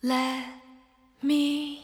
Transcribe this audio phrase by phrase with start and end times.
[0.00, 0.44] Let
[1.24, 1.80] me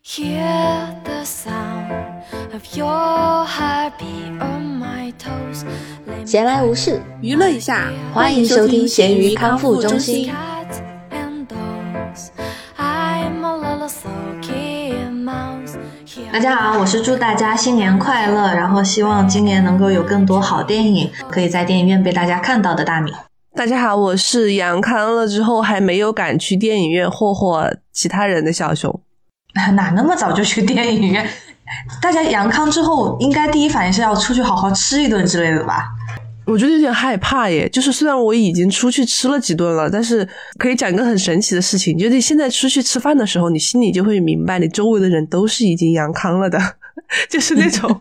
[0.00, 5.66] hear the sound of your heartbeat on my toes.
[6.24, 10.32] 闲来无事，娱乐一下，欢迎收听咸鱼康复中心。
[16.32, 23.12] 大家好，我是祝大家新年快乐，然后希望今年能够有更多好电影可以在电影院被大家看到的大米。
[23.60, 28.90] 大家好，我是阳康了之后还没有敢去电影院霍霍其他人的小熊。
[29.74, 31.28] 哪那么早就去电影院？
[32.00, 35.84] 大家阳康之后，应该第一反应是要出去好好吃一顿之类的吧？
[36.46, 40.26] 我觉得有点害怕耶，就是虽然我已经出去吃了几顿了，但是
[40.58, 46.58] 可以讲一个很神奇的事情，就是现在出去吃饭的时候，你心里就会明白，你周围的人都是已经阳康了的，
[47.28, 47.94] 就是那种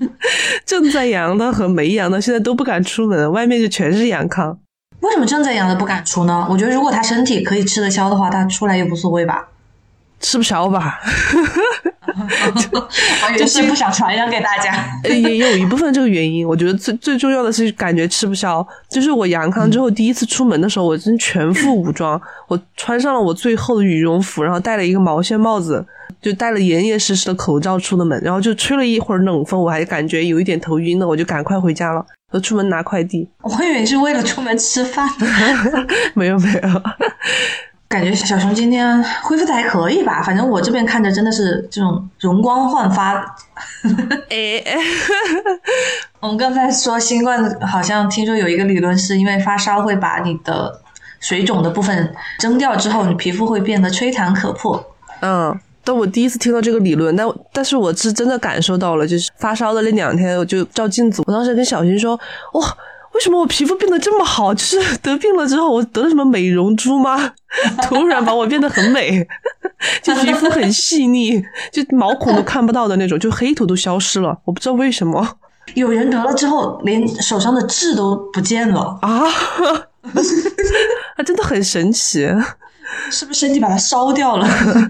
[0.66, 4.58] 正在阳的和没阳的，现在都不敢出门，外面就全是阳康。
[5.02, 6.46] 为什么正在阳的不敢出呢？
[6.50, 9.48] 我觉得如果他身体可以吃得消的话，他出来也无所谓吧。
[10.20, 11.00] 吃不消吧？
[12.06, 14.74] 我以为是不想传染给大家。
[15.06, 18.66] 呃，也有一部分这个原因，我觉得最最重要的是感觉吃不消。
[18.90, 25.86] 就是我阳康之后第一次出门的时候，我真全副武装，我穿上了我最厚的羽绒服，然后戴了一个毛线帽子，
[26.22, 33.28] 就戴了严严实实的口罩出的门，然后就吹了一会儿冷风，我还感觉有一点头晕了，我就赶快回家了，我出门拿快递。
[33.42, 35.08] 我以为是为了出门吃饭。
[36.14, 36.82] 没 有没有，
[37.90, 40.22] 感觉小熊今天恢复的还可以吧？
[40.22, 43.16] 反正我这边看着真的是这种容光焕发。
[44.30, 44.64] 哎，
[46.20, 50.82] 我们刚才说新冠，好像听说有一个理论是因为发烧会把你的
[51.20, 54.96] 水肿的部分蒸掉之后，你皮肤会变得吹弹可破。
[55.22, 55.60] 嗯。
[55.84, 62.20] 但我第一次听到这个理论，但但是我是真的感受到了，就是发烧的那两天，我就照镜子，我当时跟小新说，
[62.54, 62.78] 哇。
[63.12, 64.54] 为什么我皮肤变得这么好？
[64.54, 67.34] 就是 得病了之后，我得了什么美容珠吗？
[67.82, 69.28] 突然把我变得很美，
[70.04, 74.38] 就皮肤很细腻，就毛孔都看不到的那种，就黑头都消失了。
[74.46, 75.28] 我不知道为什么，
[75.74, 79.26] 有人得了之后，连手上的痣都不见了啊！
[81.16, 82.30] 啊，真的很神奇。
[83.12, 84.48] 是不是身体把它烧掉了？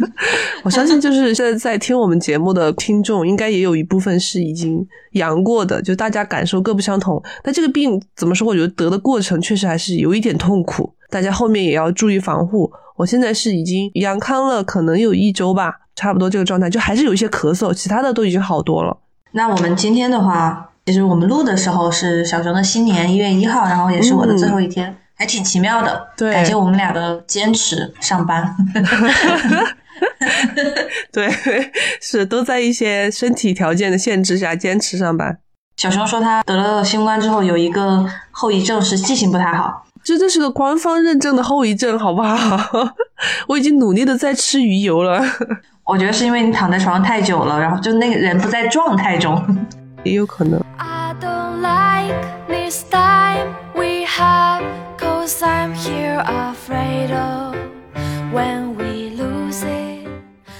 [0.64, 7.22] 我相信，就是现在在听我们节目的听众，应该也有一部分是已经阳过的，就大家感受各不相同。
[7.44, 8.48] 但这个病怎么说？
[8.48, 12.72] 我觉得得的过程确实还是有一点痛苦，大家后面也要注意防护。
[12.96, 18.98] 我现在是已经阳康了，可能有一周吧，差不多这个状态，就还是有一些咳嗽，其他的都已经好多了。
[19.32, 24.90] 那我们今天的话，其实我们录的时候是小熊的新年一月一号，然后也是我的最后一天。
[24.90, 28.56] 嗯还挺奇妙的，对，感谢我们俩的坚持上班。
[31.12, 31.30] 对，
[32.00, 35.38] 是都在一些身体条件的限制下坚持上班。
[35.76, 42.90] 小熊说他得了新冠之后有一个后遗症是记性不太好，这这是个官方认证的后遗症，好不好？
[43.50, 45.22] 我已经努力的在吃鱼油了。
[45.84, 49.68] 我觉得是因为你躺在床上太久了，然后就那个人不在状态中，
[50.06, 50.64] 也有可能。
[50.78, 52.16] I don't like
[52.48, 54.64] this time we have.
[55.30, 57.56] Cause I'm here afraid of
[58.34, 60.08] when we lose it.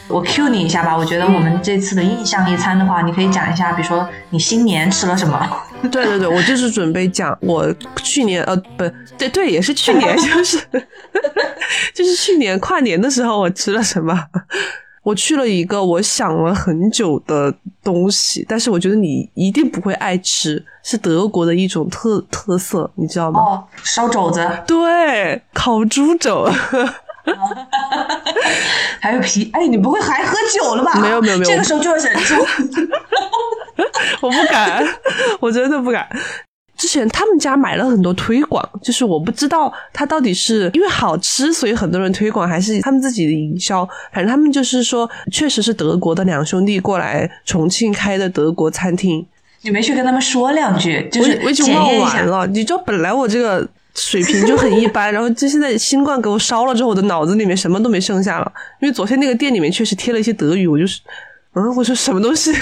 [0.08, 5.40] 我 Q 你一下吧，我觉得我们这次的印象一餐的话，你可以讲一下，比如说你新年吃了什么？
[5.92, 8.88] 对对对，我就是准备讲我去年呃不
[9.18, 10.60] 对对也是去年， 就是
[11.96, 14.24] 就是去年跨年的时候我吃了什么。
[15.04, 23.40] 我去了一个我想了很久的东西，但是我觉得你一定不会爱吃，是德国的一种特特色，你知道吗？
[23.40, 24.46] 哦，烧肘子。
[24.68, 26.48] 对，烤猪肘。
[29.00, 31.00] 还有皮，哎，你不会还喝酒了吧？
[31.00, 32.36] 没有没有没有，这个时候就要忍住。
[34.22, 34.84] 我不敢，
[35.40, 36.08] 我真的不敢。
[36.80, 43.86] 之前他们家买了很多推广，就是我不知道他到底是因为好吃，所以很多人推广，还是他们自己的营销。
[44.14, 49.26] 反正他们就是说，确实是德国的两兄弟过来重庆开的德国餐厅。
[49.62, 52.48] 你没去跟他们说两句，就是我已经忘完了。
[52.48, 58.50] 你知道，本来我这个水平就很一般，然后就现在新冠给我烧了之后，我的脑子里面什么都没剩下了。
[58.80, 61.02] 因为昨天那个店里面确实贴了一些德语，我就是。
[61.54, 62.54] 嗯，我说什么东西？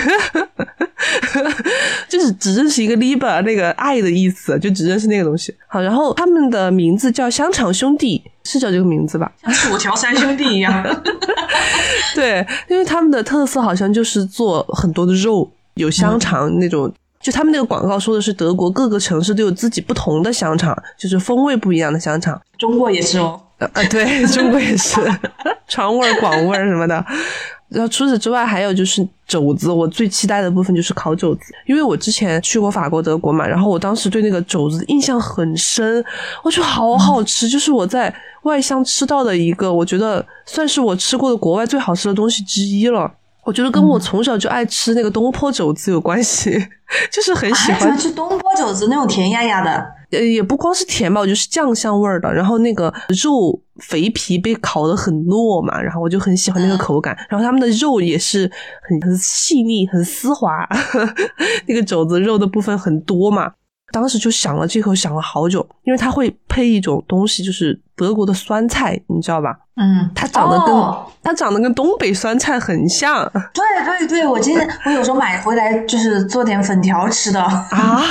[2.08, 5.54] 就是只认识一个 liber 那个爱的意思，就只认识那个东西。
[5.68, 9.32] 好，然后他们的名字叫香肠兄弟，是叫这个名字吧？
[9.44, 10.84] 像薯条三兄弟一样。
[12.16, 16.92] 对，因为他们的特色好像就是做很多的肉，有香肠那种。
[17.20, 22.40] 就他们那个广告说的是德国各个城市都有自己不同的香肠，就是风味不一样的香肠。
[22.58, 23.42] 中国也是哦。
[23.58, 25.02] 呃，对中国也是，
[25.68, 27.04] 川味儿、广味儿什么的。
[27.70, 36.04] 然后除此之外，还有就是肘子，我最期待的部分就是烤肘子，因为我之前去过法国、德国嘛，然后我当时对那个肘子印象很深，
[36.44, 43.12] 我觉得好好吃，就是我在外乡吃到的一个，我觉得算是我吃过的国外最好吃的东西之一了。
[43.44, 46.52] 我觉得跟我从小就爱吃那个东坡肘子有关系，
[47.12, 49.97] 就是很喜欢还喜欢吃东坡肘子那种甜压压的。
[50.12, 52.34] 呃，也不光是甜吧，我就是酱香味儿的。
[52.34, 52.94] 然后那个
[53.24, 57.16] 肉肥皮被烤的很糯嘛，然后我就很喜欢那个口感。
[57.30, 58.50] 然后他们的肉也是
[58.88, 60.68] 很很细腻、很丝滑，
[61.68, 63.52] 那个肘子肉的部分很多嘛。
[63.94, 69.58] 当时就想了这口，想了好久，因为它会配一种东西，就是德国的酸菜，你知道吧？
[69.78, 77.42] 嗯，它长得跟、哦它长得跟东北酸菜很像 对对对，我今天我有时候买回来就是做点粉条吃的。
[77.42, 78.02] 啊，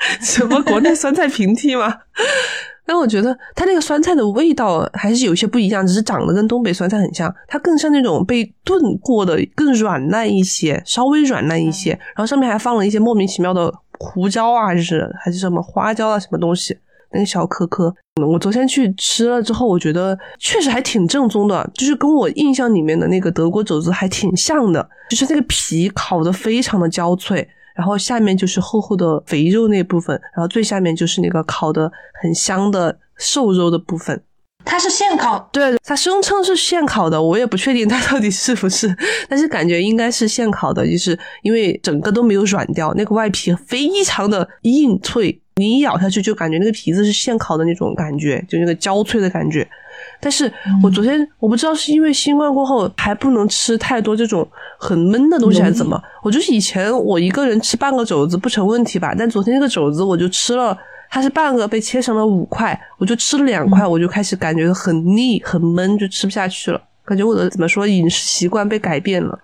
[0.20, 1.94] 什么国内酸菜平替吗？
[2.86, 16.76] 但我觉得它那个酸菜的味道还是有些不一样，只是长得跟东北酸菜很像，它更像那种被炖过的，更软烂一些，稍微软烂一些，然后上面还放了一些莫名其妙的胡椒啊，还是还是什么花椒啊，什么东西，
[17.12, 17.94] 那个小颗颗。
[18.26, 27.48] 我昨天去吃了之后，我觉得确实还挺正宗的，就是跟我印象里面的那个德国肘子还挺像的，就是那个皮烤的非常的焦脆。
[27.74, 31.90] 然后下面就是厚厚的肥肉那部分，然后最下面就是那个烤的
[32.22, 34.22] 很香的瘦肉的部分。
[34.62, 38.94] 它是现烤，对，它声称是现烤的，我也不确定它到底是不是，
[39.26, 49.66] 但是感觉应该是现烤的，就是因为整个都没有软掉，那个外皮非常的硬脆，你一咬下去就感觉那个皮子是现烤的那种感觉，就那个焦脆的感觉。
[50.20, 50.52] 但是
[50.82, 54.46] 我昨天我不知道是因为新冠过后还不能吃太多这种
[54.78, 60.76] 很闷的东西还是怎么，我就是以前我一个人吃半个肘子不成问题吧，但昨天那个肘子我就吃了。
[61.12, 66.80] 它是半个被切成了五块，我就吃了两块，我就开始感觉很腻、很闷，就吃不下去了。
[67.04, 69.36] 感觉我的怎么说饮食习惯被改变了。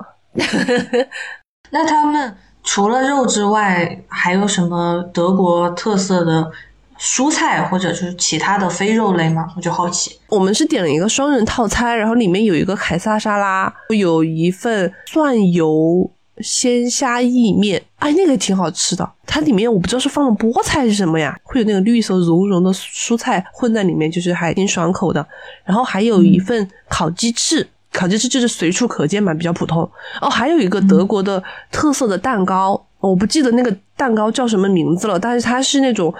[1.70, 6.48] 那他们除了肉之外，还有什么德国特色的
[6.98, 9.46] 蔬菜或者是其他的非肉类吗？
[9.56, 10.18] 我就好奇。
[10.28, 19.08] 我们是点了一个双人套餐，然后里面有一个凯撒沙拉，有一份蒜油鲜虾意面，哎，那个也挺好吃的。
[19.26, 25.26] 它里面我不知道是放了菠菜是什么呀，会有那个绿色绒绒的蔬菜混在里面，就是还挺爽口的。
[25.64, 27.66] 然后还有一份烤鸡翅。
[27.92, 29.80] 烤鸡翅就是随处可见嘛，比较普通。
[30.20, 36.12] 哦，还有一个德国的特色的蛋糕，我不记得那个蛋糕叫什么名字了，但是它是那种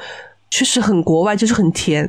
[0.50, 2.08] 确实很国外，就是很甜，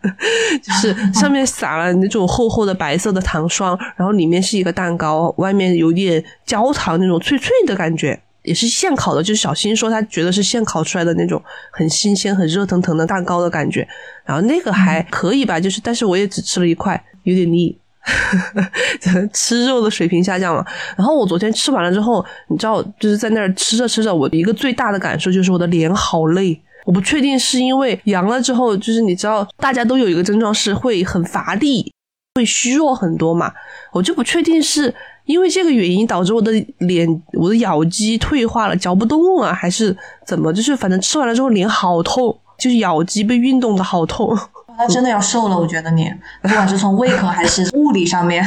[0.62, 9.22] 就是上面撒了那种厚厚的白色的糖霜，然后里面是一个蛋糕，外面有点焦糖那种脆脆的感觉，也是现烤的。
[9.22, 11.40] 就是小新说他觉得是现烤出来的那种
[11.70, 13.86] 很新鲜、很热腾腾的蛋糕的感觉，
[14.24, 17.78] 然后那个还可以吧，就是但是我也只吃了一块，有点腻。
[19.32, 20.62] 吃肉的水平下降了。
[20.94, 26.60] 然后我昨天吃完了之后，你知道，就是在那儿吃着吃着，我一个最大的感受就是我的脸好累。
[26.84, 31.92] 我不确定是因为阳了之后，就是你知道，大家都有一个症状是会很乏力，
[32.34, 33.52] 会虚弱很多嘛。
[33.92, 34.94] 我就不确定是
[35.24, 39.96] 因为这个原因导致我的脸、我的咬肌退化了，嚼不动了，还是
[40.26, 40.52] 怎么？
[40.52, 44.36] 就是反正吃完了之后脸好痛，就是咬肌被运动的好痛。
[44.76, 48.44] 那真的要瘦了，我觉得你，不管是从胃口还是物理上面、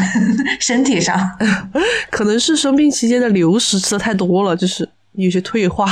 [0.60, 1.18] 身体上，
[2.12, 5.88] 可能是生病期间的流食吃的太多了，就是有些退化。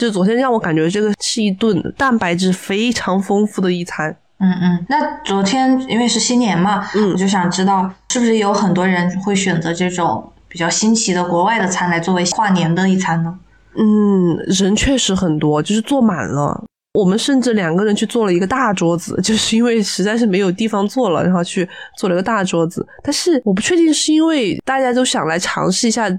[0.00, 4.16] 就昨天让我感觉这个是一顿蛋白质非常丰富的一餐。
[4.38, 4.86] 嗯嗯。
[4.88, 13.38] 那昨天因为是新年嘛，嗯我就想知道是不是有很多人会选择这种比较新奇的国外的餐来作为跨年的一餐呢？
[13.76, 16.64] 嗯，人确实很多，就是坐满了。
[16.94, 22.84] 我们甚至两个人去做了一个大桌子，就是因为实在是没有地方坐了，然后去做了一个大桌子。
[23.04, 26.10] 但是我不确定是因为大家都想来尝试一下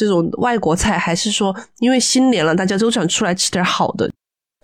[0.00, 4.10] 这种外国菜，还是说因为新年了，大家都想出来吃点好的。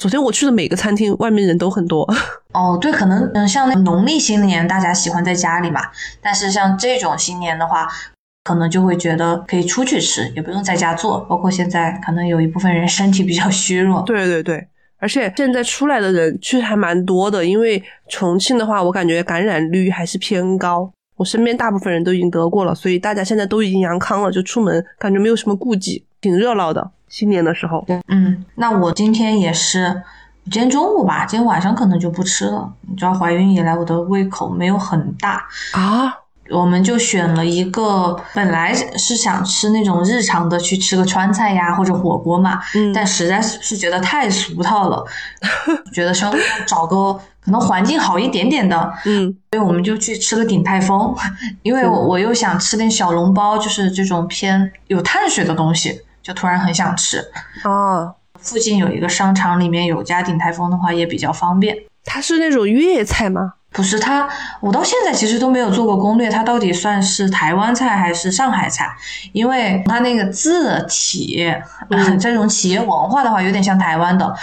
[0.01, 2.11] 昨天我去的每个餐厅，外面人都很多。
[2.55, 5.83] 哦，对，可能嗯，像那农历新年大家喜欢在家里嘛，
[6.23, 7.87] 但是像这种新年的话，
[8.45, 11.21] 可能就会觉得可以出去吃，也不用在家做。
[11.29, 14.67] 包括现在可能有一部分人身体比较虚弱，对对对，
[14.99, 20.91] 而且现在出来的人确实还蛮多的，因为重庆的话，我感觉感染率还是偏高。
[21.17, 26.91] 我身边大部分人都已经得过了，所以大家现在都已经阳康了，就出门感觉没有什么顾忌，挺热闹的。
[27.09, 30.03] 新年的时候，对，嗯，那我今天也是，
[30.51, 32.69] 今天中午吧，今天晚上可能就不吃了。
[32.89, 36.13] 你知道，怀孕以来我的胃口没有很大，啊，
[36.51, 45.05] 我们就选了一个，本来是想吃那种日常的，去吃个川菜呀或者火锅嘛，嗯但实在是觉得太俗套了，
[45.95, 51.15] 觉得稍微要找个可能环境好一点点的，嗯，所以我们就去吃了鼎泰丰，
[51.63, 57.25] 因为我我又想吃点小笼包，就是这种偏有碳水的东西，就突然很想吃。
[57.63, 61.77] 哦，附近有一个商场，里面有家鼎泰丰的话也比较方便。
[62.05, 63.55] 它是那种粤菜吗？
[63.73, 64.29] 不是它，
[64.61, 68.91] 我到现在其实都没有做过攻略，它到底算是台湾菜还是上海菜？
[69.33, 71.47] 因为它那个字体，
[71.91, 74.35] 嗯这种企业文化的话，有点像台湾的。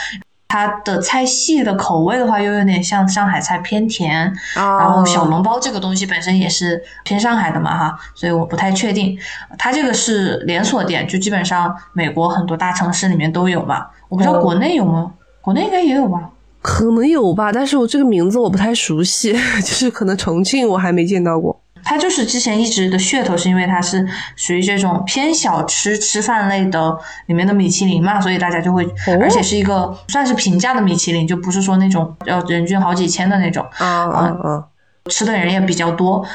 [0.47, 9.17] 它的菜系的口味的话，又有点像上海菜偏甜，啊然后小笼包这个东西本身也是偏上海的嘛哈，所以我不太确定。
[9.57, 15.11] 它这个是连锁店，就基本上美国很多大城市里面都有嘛，我不知道哦国内有吗？
[15.41, 16.29] 国内应该也有吧。
[16.61, 21.59] 可能有吧，但是我这个名字我不太熟悉， 就是可能重庆我还没见到过。
[21.83, 26.97] 它就是之前一直的噱头，是因为它是属于这种偏小吃吃饭类的
[27.27, 28.87] 里面的米其林嘛，所以大家就会，
[29.19, 34.63] 而且是一个算是平价的米其林，就不是说那种要人均好几千的那种，嗯嗯嗯！
[35.09, 36.25] 吃的人也比较多。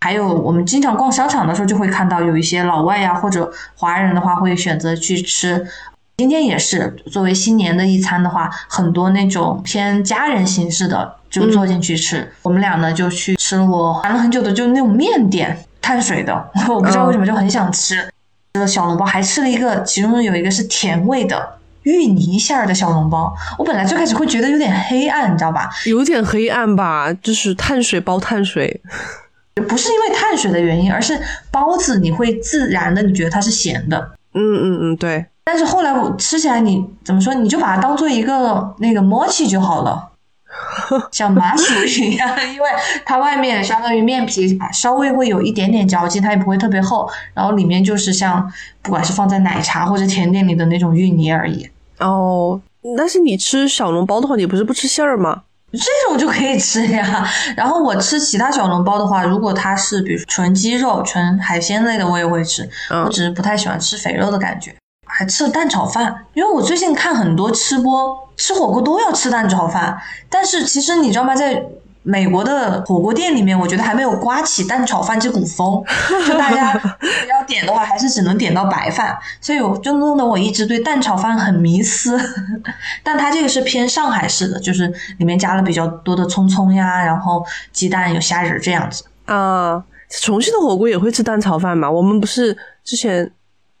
[0.00, 5.66] 还有我们经常逛商场的时候，就会看到有一些老外呀或者华人的话，会选择去吃。
[6.16, 12.30] 今天也是作为新年的一餐的话，很多那种偏家人形式的就坐进去吃。
[12.42, 17.96] 我们俩呢就去吃了我谈了很久的，就是那种面点，碳水的，我不知道为什么就很想吃。
[18.54, 23.34] 吃了小笼包，还吃了一个，其中有一个是甜味的芋泥馅儿的小笼包。
[23.58, 25.70] 我本来最开始会觉得有点黑暗，你知道吧？
[25.86, 28.82] 有点黑暗吧，就是碳水包碳水。
[29.68, 31.18] 不是因为碳水的原因，而是
[31.50, 34.12] 包子你会自然的你觉得它是咸的。
[34.34, 35.26] 嗯嗯嗯，对。
[35.44, 37.34] 但是后来我吃起来你，怎么说？
[37.34, 40.11] 你就把它当做一个那个 mochi 就好了，
[41.12, 42.68] 像麻薯一样，因为
[43.04, 48.50] 它外面相当于面皮稍微会有一点点嚼劲，它也不会特别厚，然后里面就是像
[48.82, 51.68] 不管是放在奶茶或者甜点里的那种芋泥而已。
[51.98, 52.60] 哦，
[52.96, 55.42] 但是你吃小笼包的话，你不是不吃馅儿吗？
[55.72, 57.26] 这种就可以吃呀。
[57.56, 62.68] 然后我吃其他小笼包的话，如果它是比如纯鸡肉、纯海鲜类的，我也会吃。
[62.90, 64.74] 嗯我只是不太喜欢吃肥肉的感觉。
[65.22, 69.96] 还吃了蛋炒饭，因为我最近看很多吃播吃火锅都要吃蛋炒饭，
[70.28, 71.64] 但是其实你知道吗，在
[72.02, 75.80] 美国的火锅店里面，我觉得还没有刮起蛋炒饭这股风，
[76.26, 76.72] 就大家
[77.30, 82.18] 要点的话，还是只能点到白饭，所以我就弄得我一直对蛋炒饭很迷思。
[83.04, 89.04] 但它这个是偏上海式的，就是里面加了比较多的葱葱呀，然后鸡蛋有虾仁这样子。
[89.26, 89.84] 啊，
[90.20, 91.88] 重庆的火锅也会吃蛋炒饭嘛？
[91.88, 93.30] 我们不是之前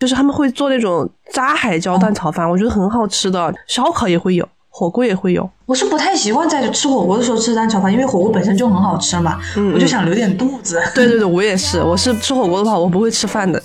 [0.02, 3.54] 就是他们会做那种炸海椒蛋炒饭，我觉得很好吃的。
[3.68, 5.48] 烧烤也会有，火锅也会有。
[5.64, 9.38] 我是不太习惯在吃火锅的时候吃蛋炒饭，因为火锅本身就很好吃嘛，
[9.72, 10.82] 我就想留点肚子。
[10.92, 11.80] 对对对，我也是。
[11.80, 13.62] 我是吃火锅的话，我不会吃饭的。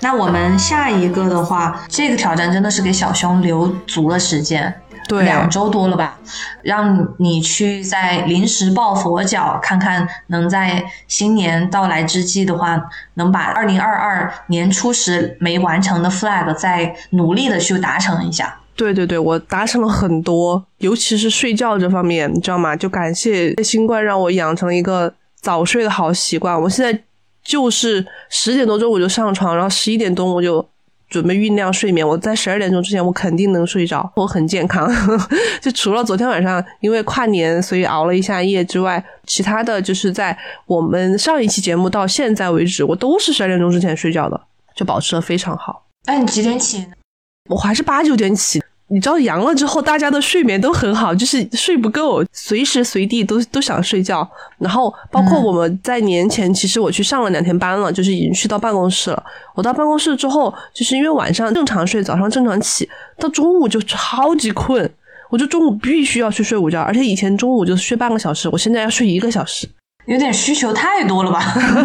[0.00, 4.74] 那我们下一个的话，这个挑战真的是给小熊留足了时间，
[5.06, 6.18] 对两周多了吧，
[6.62, 12.82] 让你去在临时抱佛脚，看看能在新年到来之际的话，
[13.14, 18.60] 能把二零二二年初时没完成的 flag 再努力的去达成一下。
[18.76, 22.74] 对对对，我达成了很多，尤其是睡觉这方面，你知道吗？
[22.74, 26.60] 就感谢新冠让我养成了一个早睡的好习惯。
[26.60, 27.00] 我现在
[27.44, 30.66] 就是十点多钟我就上床，然后十一点钟我就
[31.08, 32.06] 准备酝酿睡眠。
[32.06, 34.90] 我在十二点钟之前我肯定能睡着，我很健康。
[35.62, 44.40] 就除了昨天晚上因为跨年所以熬了一下夜之外，其他的就是在我们上一期节目到现在为止，我都是十二点钟之前睡觉的，
[44.74, 45.86] 就保持的非常好。
[46.06, 46.92] 哎，你几点起呢？
[47.50, 48.62] 我还是八九点起。
[48.94, 54.26] 你知道阳了之后，大家的睡眠都很好，就是睡不够，随时随地都都想睡觉。
[54.56, 59.20] 然后包括我们在年前，其实我去上了两天班了，就是已经去到办公室了。
[59.56, 64.88] 我到办公室之后，就是因为晚上正常睡，早上正常起，到中午就超级困，
[65.28, 69.68] 我就中午必须要去睡午觉，而且以前中午就睡半个小时，我现在要睡一个小时。
[70.06, 71.42] 有点需求太多了吧？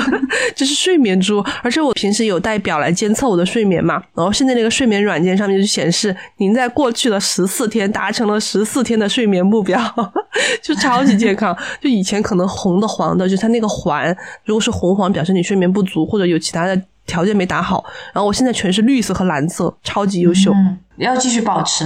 [0.55, 9.79] 就是睡眠猪，而且我平时有带表来监测我的睡眠嘛，然后现在那个睡眠软件上面就显示您在过去的十四天达成了十四天的睡眠目标，
[10.61, 11.55] 就超级健康。
[11.79, 17.83] 就以前可能红的黄的，就它那个环，如果是红黄表示你睡眠不足或者有其他的条件没打好，
[18.13, 20.51] 然后我现在全是绿色和蓝色，超级优秀。
[20.53, 21.85] 嗯，要继续保持。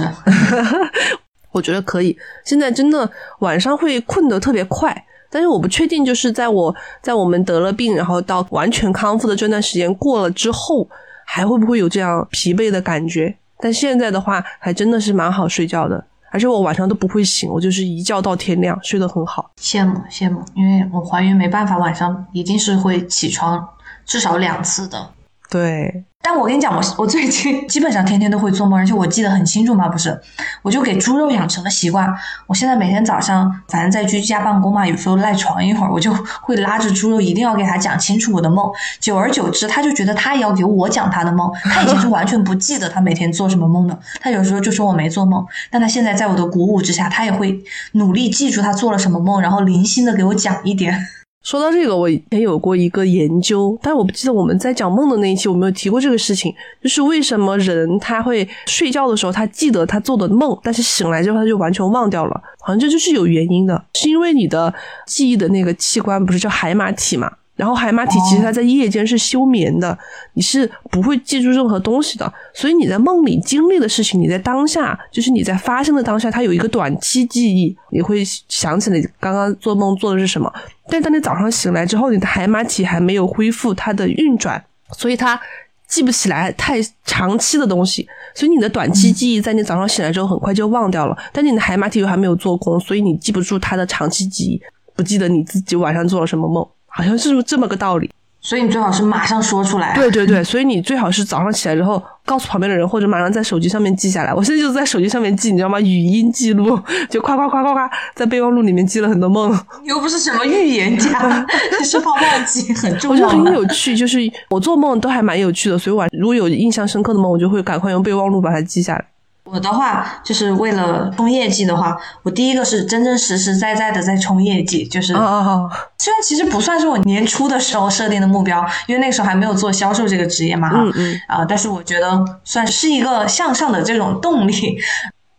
[1.52, 2.18] 我觉得可以。
[2.44, 6.72] 现在真的晚上会困得特别快，但是我不确定，就是在我
[7.02, 10.88] 在我们得了病，然后到完全康复的这段时间过了之后，
[11.26, 13.34] 还会不会有这样疲惫的感觉？
[13.58, 19.50] 但现在的话，还真的是蛮好睡觉的，而且我晚上都不会醒，我就是一觉到天亮，睡得很好。
[19.60, 23.68] 羡慕羡慕，因为我怀孕没办法，晚上一定是会起床
[24.06, 25.10] 至少两次的。
[25.50, 30.20] 对，但我跟你讲，我 我最近基本上天天都会做梦，而且我记得很清楚嘛，不是？
[30.62, 32.12] 我就给猪肉养成了习惯。
[32.48, 38.68] 我现在每天早上，反正在居家办公嘛，有时候赖床一会儿，我就会拉着猪肉，一定要给他讲清楚我的梦。
[38.98, 41.48] 久而久之，他就觉得他也要给我讲他的梦。
[41.62, 45.44] 他以前是完全不记得他每天做什么梦的，他有时候就说我没做梦。
[45.70, 51.06] 但他现在在我的鼓舞之下，他也会努力记住他做了什么梦，然后零星的给我讲一点。
[51.44, 56.52] 说到这个，我以前有过一个研究，但是我不记得我们在讲梦的那一期，我没有提过这个事情。
[56.82, 64.72] 就是为什么人他会睡觉的时候，他记得他做的梦，但是醒来之后他就完全忘掉了，好像这就是有原因的，是因为你的
[65.06, 67.30] 记忆的那个器官不是叫海马体嘛？
[67.56, 69.96] 然后海马体其实它在夜间是休眠的，
[70.32, 80.52] 你是不会记住任何东西的，所以你在梦里经历的事情，你在当下，就是你在发生的当下，它有一个短期记忆，你会想起来刚刚做梦做的是什么。
[80.88, 84.62] 但当你早上醒来之后，你的海马体还没有恢复它的运转，
[84.98, 85.40] 所以它
[85.86, 91.16] 记不起来太长期的东西，所以你的短期记忆在你早上醒来之后很快就忘掉了。
[91.32, 94.60] 但你的海马体又还没有做工，所以你记不住它的长期记忆，
[94.96, 96.66] 不记得你自己晚上做了什么梦。
[96.96, 98.08] 好像是这么个道理，
[98.40, 99.94] 所以你最好是马上说出来。
[99.94, 104.32] 对对对，所以你最好是早上起来之后告诉旁边的人，或者马上在手机上面记下来。
[104.32, 105.80] 我现在就在手机上面记，你知道吗？
[105.80, 106.78] 语音记录，
[107.10, 109.52] 就夸夸夸夸夸，在备忘录里面记了很多梦。
[109.82, 111.44] 你又不是什么预言家，
[111.80, 113.26] 你是怕忘记，很重要。
[113.26, 114.18] 我觉得很有趣，就是
[114.50, 119.04] 我做梦都还蛮有趣的，所以晚如果有印象深刻的梦，我就会赶快用备忘录把它记下来。
[119.44, 134.78] 我的话就是为了冲业绩的话，我第一个是真真实实在在的在冲业绩，就是虽然其实不算是我年初的时候设定的目标，因为那个时候还没有做销售这个职业嘛，嗯嗯啊，但是我觉得算是一个向上的这种动力。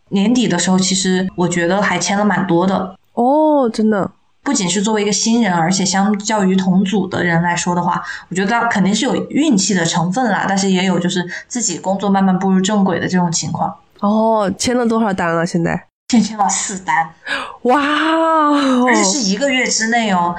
[0.09, 4.11] 年底的时候，其实我觉得还签了蛮多的哦，真的，
[4.43, 13.75] 不仅是作为一个新人，而且相较于同组的人来说的话，我觉得肯定是有运气的成分啦，但是也有就是自己工作慢慢步入正轨的这种情况。
[13.99, 15.45] 哦，签了多少单了？
[15.45, 17.09] 现在先签了四单，
[17.63, 17.81] 哇，
[18.87, 20.35] 而且是一个月之内哦。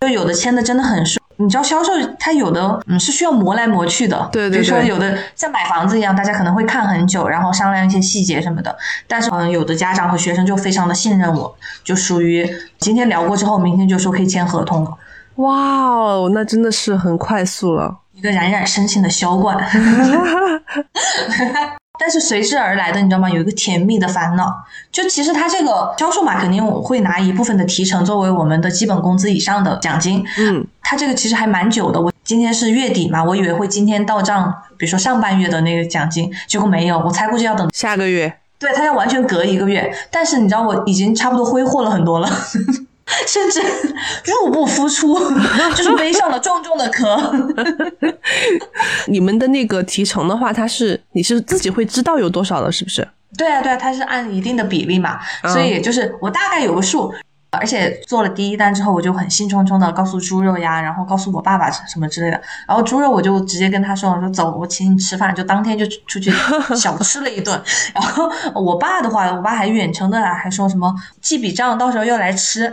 [0.00, 4.60] 就有的签的真的很顺，你知道销售他有的嗯是需要磨来磨去的，对对对。
[4.60, 8.78] 比如说有的像买房子一样，大家可能会看很久，然后商量一些细节什么的。
[9.08, 12.48] 但是嗯，有的家长和学生就非常的信任我，就属于
[12.78, 14.96] 今天聊过之后，明天就说可以签合同了。
[15.36, 19.56] 哇哦，那真的是很快速了，一个冉冉升起的销冠。
[21.98, 23.28] 但是随之而来的，你知道吗？
[23.28, 24.54] 有一个甜蜜的烦恼，
[24.92, 30.24] 就其实他这个销售嘛，肯定会拿一部分的提成作为我们的基本工资以上的奖金。
[30.38, 32.00] 嗯，他这个其实还蛮久的。
[32.00, 38.38] 我今天是月底嘛，我以为会今天到账，比如说上半月的那个奖金，结果没有，我猜估计要等下个月。
[38.58, 42.28] 对他要完全隔一个月，但是你知道我已经差不多挥霍了很多了。
[43.26, 43.60] 甚至
[44.24, 45.18] 入不敷出，
[45.74, 47.32] 就是背上了重重的壳。
[49.08, 53.06] 你们的那个提成的话，它是你是自己会知道有多少的，是不是？
[53.36, 55.18] 对啊，对啊，它是按一定的比例嘛，
[55.52, 57.12] 所以就是我大概有个数。
[57.50, 62.40] 而且做了第一单之后，我就很兴冲冲的告诉猪肉呀，然后告诉我爸爸什么之类的。
[62.66, 66.30] 然后猪肉我就直接跟他说：“我说走，我请你吃饭。”就当天就出去
[66.76, 67.60] 小吃了一顿。
[67.94, 72.72] 然后我爸的话，我爸还远程的还说什么记笔账，到时候要来吃。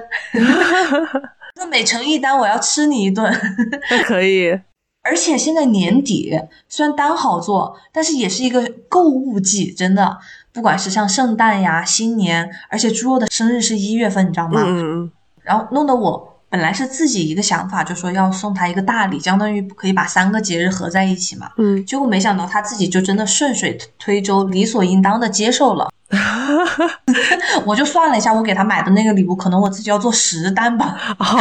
[1.58, 3.34] 那每成一单，我要吃你一顿。
[4.06, 4.60] 可以。
[5.04, 10.18] 而且现在年底，虽然单好做，但是也是一个购物季，真的。
[10.56, 14.64] 不管是像圣诞呀、新年，而且猪肉的生日是一月份，你知道吗？
[14.66, 15.12] 嗯嗯。
[15.44, 21.50] 然后弄得我本来是自己一个想法，就说要送他一个大礼，相当于可以把三个节日合在一起嘛。
[21.58, 21.86] 嗯。
[21.86, 25.92] 结果没想到他自己就真的顺水推舟，理所应当的接受了。
[27.66, 30.98] 我就算了一下，我给他买的那个礼物，可能我自己要做十单吧。
[31.18, 31.36] 啊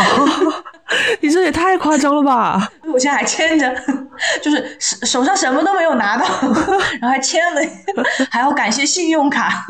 [1.22, 2.70] 你这也太夸张了吧！
[2.92, 3.74] 我现在还欠着，
[4.42, 6.24] 就是手手上什么都没有拿到，
[7.00, 7.60] 然后还签了，
[8.30, 9.66] 还要感谢信用卡。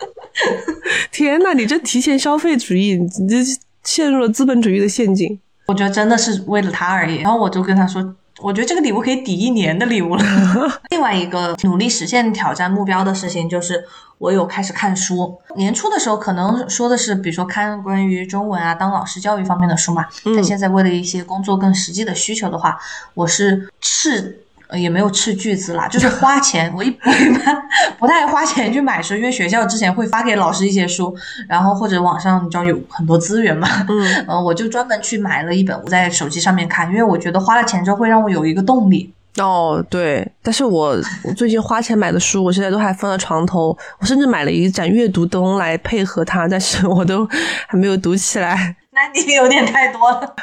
[1.10, 3.36] 天呐，你这提前消费主义，你这
[3.82, 5.38] 陷入了资本主义的陷阱。
[5.66, 7.16] 我觉得真的是为了他而已。
[7.22, 8.14] 然后我就跟他说。
[8.40, 10.24] 我觉得这个礼物可以抵一年的礼物了。
[10.90, 13.84] 另外一个努力实现挑战目标的事情，就是
[14.18, 15.38] 我有开始看书。
[15.56, 20.06] 年初的时候可能说的是，比如说看关于中文啊、当老师教育方面的书嘛。
[20.24, 22.78] 但现在为了一些工作更实际的需求的话，
[23.14, 24.44] 我是斥。
[24.68, 26.70] 呃，也没有斥巨资啦，就是花钱。
[26.76, 27.56] 我一 我一般
[27.98, 31.14] 不太花钱去买书，因为学校之前会发给老师一些书，
[31.48, 33.66] 然后或者网上你知道有很多资源嘛。
[33.88, 39.12] 嗯， 呃，我就专门去买了一本，我在手机上面看，因为我觉得花了钱之后会让我有一个动力。
[39.38, 47.26] 哦，对，但是我我最近花钱买的书，我现在都还放在床头，我甚至买了一盏阅读灯来配合它，但是我都
[47.66, 48.76] 还没有读起来。
[48.92, 50.34] 那你有点太多了。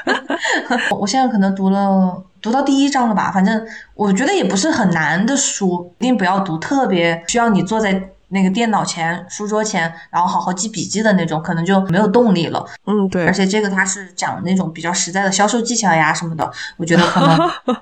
[0.98, 2.24] 我现在可能读了。
[2.46, 3.32] 读到第一章了吧？
[3.32, 12.64] 反正我觉得也不是很难的书，一定不要读特别需要你坐在那个电脑前、书桌前，然后好好记笔记的那种，可能就没有动力了。
[12.86, 17.36] 嗯，对而，且这个它是讲那种比较实在的销售技巧呀什么的，我觉得可能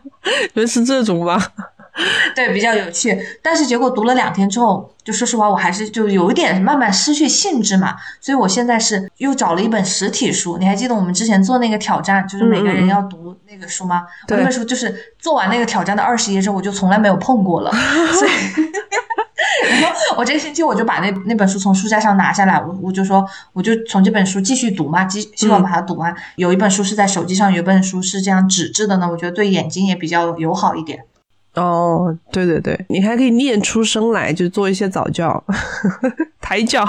[0.56, 1.38] 原来是这种吧？
[2.36, 3.18] 对比较有趣。
[3.42, 7.96] 但是结果读了两天之后，就说实话，我还是就有一点慢慢失去兴致嘛。
[8.20, 10.58] 所以我现在是又找了一本实体书。
[10.58, 14.04] 你还记得我们之前做那个挑战，就是每个人要读那个书吗？
[14.30, 17.72] 我那本书就是做完那个挑战的二十页之后，我就从来没有碰过了。
[18.18, 18.32] 所以。
[19.82, 26.14] 然后我这个星期我就把那那本书从书架上拿下来，我我就说我就从这本书继续读嘛，希希望把它读完。
[26.36, 31.06] 有一本书是在手机上，有一本书是这样纸质的呢，我觉得对眼睛也比较友好一点。
[31.56, 35.44] 哦，对对对，你还可以念出声来，就做一些早教、
[36.42, 36.84] 抬脚。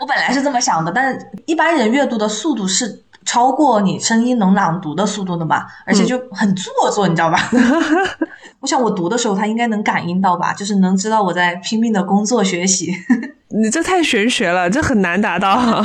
[0.00, 7.38] 我本来是这么想的，但是一般人阅读的速度是超过你声音能朗读的速度的嘛，而且就很做作，你知道吧？
[8.60, 12.92] 我想我读的时候，他应该能感应到吧，就是能知道我在拼命的工作学习。
[13.54, 15.84] 你这太玄学了，这很难达到。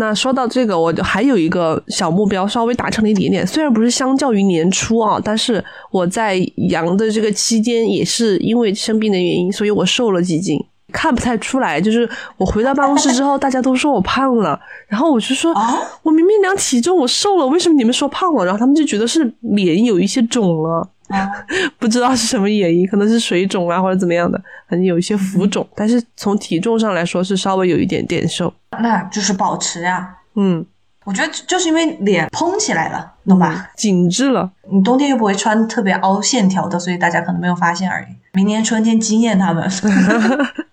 [0.00, 3.46] 那说到这个，我就还有一个小目标，稍微达成了一点点。
[3.46, 6.36] 虽然不是相较于年初啊，但是我在
[6.70, 10.58] 阳的这个期间，也是因为生病的原因，所以我瘦了几斤。
[10.92, 14.58] 看不太出来，就是我回到办公室之后，大家都说我胖了，
[14.88, 18.44] 然后我就说，啊我明明量体重，我瘦了，为什么你们说胖了？
[18.44, 20.88] 然后他们就觉得是脸有一些肿了。
[21.10, 21.30] 啊，
[21.78, 28.52] 不知道是什么原因，可能是水肿啊或者怎么样的，反正有一些浮肿，但是从体重上来说是稍微有一点点瘦。
[28.80, 30.64] 那就是保持呀、嗯，
[31.04, 33.70] 我觉得就是因为脸嘭起来了，懂吧？
[33.76, 34.50] 紧致了。
[34.72, 38.06] 你冬天又不会穿特别凹线条的，所以大家可能没有发现而已。
[38.32, 39.68] 明年春天惊艳他们。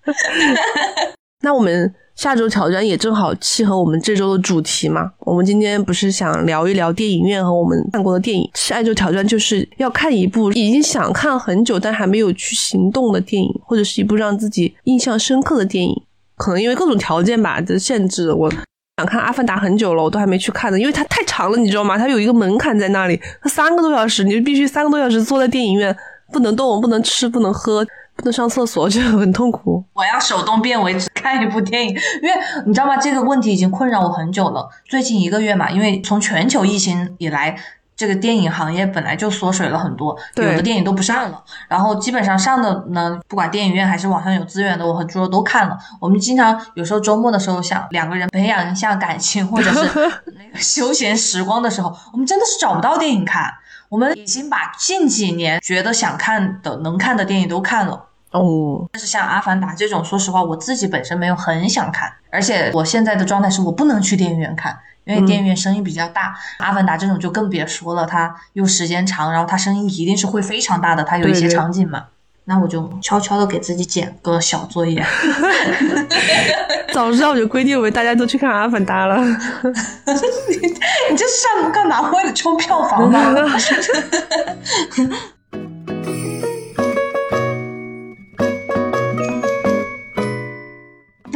[1.41, 5.11] 那我们下周挑战也正好契合我们这周的主题嘛。
[5.19, 8.49] 我们今天不是想聊一聊电影院和我们看过的电影。
[8.55, 15.93] 下一周挑战就是要看一部已经想看很久但还没有去行动的电影，或者是一部让自己印象深刻的电影。
[16.35, 21.99] 可能因为各种条件吧的限制，我想看《阿凡达》很久了，我都还没去看呢，因为它太长了，你知道吗？
[21.99, 25.95] 它有一个门槛在那里，它三个多小时，你就必须三个多小时坐在电影院，
[26.33, 27.85] 不能动，不能吃，不能喝，
[28.17, 29.83] 不能上厕所，就很痛苦。
[29.93, 32.97] 我要手动变为只看一部电影，因为你知道吗？
[32.97, 34.67] 这个问题已经困扰我很久了。
[34.85, 37.55] 最近一个月嘛，因为从全球疫情以来，
[37.95, 41.43] 这个电影行业本来就缩水了很多，有的电影都不上了。
[41.67, 45.77] 然后基本上上的呢，不管电影院还是网上有资源的，我和猪肉都看了。
[46.01, 49.79] 我们经常有时候周末的时候想两个人培养一下感情，或者是
[50.37, 53.53] 那个休闲时光的时候，我们真的是找不到电影看。
[53.89, 58.06] 我们已经把近几年觉得想看的、能看的电影都看了。
[58.31, 66.35] 哦，但是像《阿凡达》这种，说实话，我自己本身没有很想看，而且我现在的状态是我不能去电影院看，因为电影院声音比较大。
[66.59, 72.05] 阿凡达》这种就更别说了，它又时间长，然后它声音一定是会非常大的，它有一些场景嘛。
[72.49, 75.05] 那我就悄悄的给自己减个小作业。
[76.93, 79.17] 早知道我就规定为大家都去看《阿凡达》了。
[79.23, 80.67] 你
[81.11, 82.09] 你这是上干嘛？
[82.11, 83.35] 为了冲票房吗？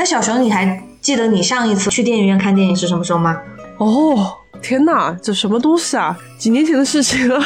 [0.02, 3.40] 那小熊，你还记得你上一次去电影院看电影是什么时候吗？
[3.78, 6.18] 哦，天哪，这什么东西啊？
[6.40, 7.40] 几年前的事情了，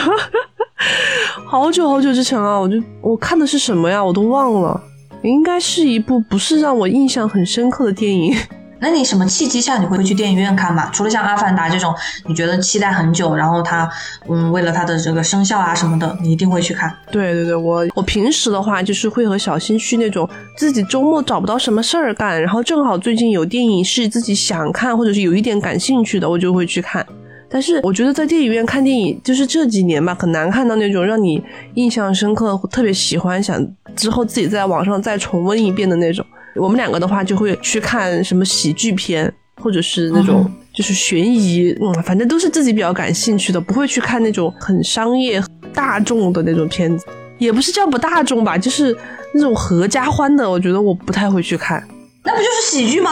[1.46, 2.58] 好久好久之前啊。
[2.58, 4.02] 我就我看的是什么呀？
[4.02, 4.82] 我都忘了。
[5.22, 8.34] 应该是一部不是让我印象很深刻的电影。
[8.80, 10.90] 那你什么契机下你会去电影院看吗？
[10.94, 11.94] 除了像《阿凡达》这种，
[12.28, 13.90] 你觉得期待很久，然后它，
[14.28, 16.94] 嗯，为了它的这个声效啊什么的，你一定会去看。
[17.12, 27.06] 对对对，我我平时的话就是会和小新去那种自己周末找不到什么事儿干，然后正好最近有电影是自己想看或者是有一点感兴趣的，我就会去看。
[27.50, 31.42] 但是我觉得在电影院看电影，就是这几年吧，很难看到那种让你
[31.76, 36.26] 印象深刻、特别喜欢、想之后自己在网上再重温一遍的那种。
[36.56, 45.42] 我们两个的话就会去看什么喜剧片，或者是那种嗯就是悬疑，嗯，反正都是自己比较感兴趣的，不会去看那种很商业、
[45.74, 47.06] 大众的那种片子。
[47.38, 48.96] 也不是叫不大众吧，就是
[49.34, 51.86] 那种合家欢的，我觉得我不太会去看。
[52.24, 53.12] 那不就是喜剧吗？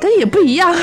[0.00, 0.74] 但也不一样，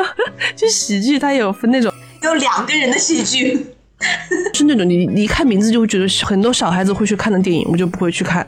[0.54, 1.90] 就喜剧它有分那种，
[2.22, 3.66] 有两个人的喜剧。
[4.52, 8.46] 是那种你你一看名字就会觉得很多小孩子会去看的电影，我就不会去看。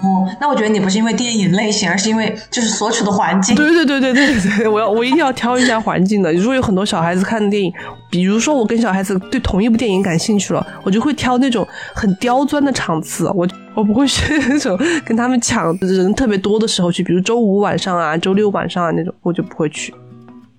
[0.00, 3.56] 哦，那我觉得你不是因为电影类型，而是因为就是所处的环境。
[3.56, 6.32] 对对对对对对，我要我一定要挑一下环境的。
[6.34, 7.72] 如果有很多小孩子看的电影，
[8.10, 19.92] 比如说我跟小孩子对同一部电影感兴趣了，我就会挑那种很刁钻的场次，我我不会去那种跟他们抢人特别多的时候去，比如周五晚上啊、周六晚上啊那种，我就不会去。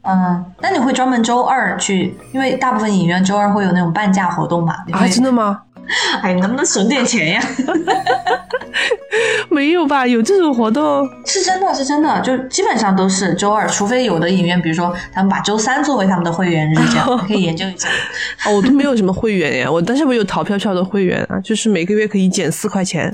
[0.01, 2.15] 嗯，那你会专门周二去？
[2.31, 4.73] 因为大部分影院周二会有那种半价活动嘛。
[4.91, 5.61] 啊，真的吗？
[6.21, 7.41] 哎，你能不能省点钱呀？
[9.49, 10.05] 没有吧？
[10.05, 11.07] 有这种活动？
[11.25, 17.87] 是真的，是真的，就基本上都是周二，除非有的影院，比如说他们把周三作为他们的会员日，这样 可以研究一下。
[18.45, 23.13] 哦，我都没有什么会员呀，我但是我有淘票票的会员啊，就是每个月可以减四块钱。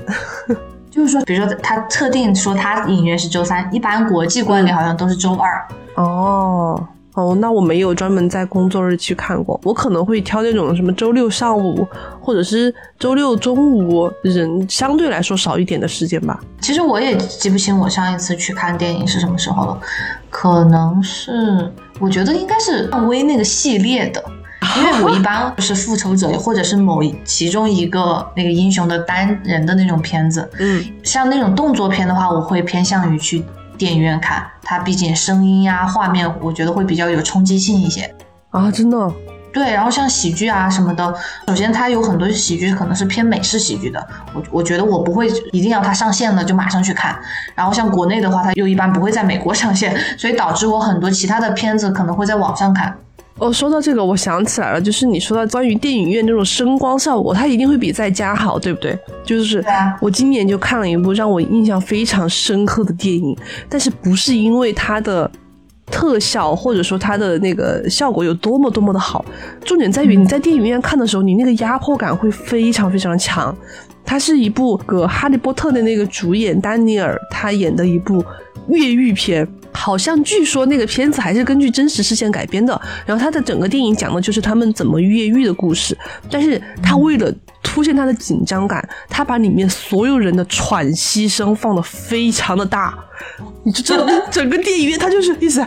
[0.91, 5.67] 就是说，比如说他特定说他影院是周三，一般国际观里好像都是周二。
[5.95, 6.87] 哦。
[7.15, 11.87] 哦，那我没有专门在工作日去看过，我可能会挑那种什么周六上午，
[12.19, 16.39] 或者是周六中午，人相对来说少一点的时间吧。
[16.59, 19.79] 其实我也记不清我上一次去看电影是什么时候了，
[20.29, 24.21] 可能是我觉得应该是漫威那个系列的，
[24.77, 33.41] 因为 我一般是复仇者或者是某其中一个那个英雄的单人的那种片子，嗯，像那种动作片的话，我会偏向于去。
[33.77, 38.13] 电影院看，它毕竟声音呀、画面，我觉得会比较有冲击性一些
[38.51, 39.11] 啊，真的。
[39.53, 41.15] 对，然后像喜剧啊什么的，
[41.47, 47.17] 首先它有很多喜剧可能是偏美式喜剧的，我我觉得我不会一定要它上线了就马上去看。
[47.55, 52.97] 然后像国内的话，它又一般不会在美国上线，所以导致我很多其他的片子可能会在网上看。
[53.37, 58.97] 哦，说到这个，我想起来了，就是你说到关于电影院这种声光效果，它一定会比在家好，对不对？
[59.25, 59.63] 就是
[59.99, 65.29] 我今年就看了一部让我印象非常深刻的电影，但是不是因为它的
[65.87, 69.25] 特效或者说它的那个效果有多么多么的好，
[69.65, 73.53] 重点在于你在电影院看的时候，你那个压迫感会非常非常的强。
[74.05, 78.23] 它是一部个哈利波特的那个主演丹尼尔他演的一部
[78.69, 79.47] 越狱片。
[79.77, 85.95] 好像据说那个片子还是根据真实事件改编的，然后他的整个电影讲的就是他们怎么越狱的故事，
[86.31, 87.29] 但是他为了
[87.61, 92.97] 凸显他的紧张感，他把里面所有人的喘息声放的非常的大。
[93.63, 95.65] 你就知道，整个电影院他就是一直，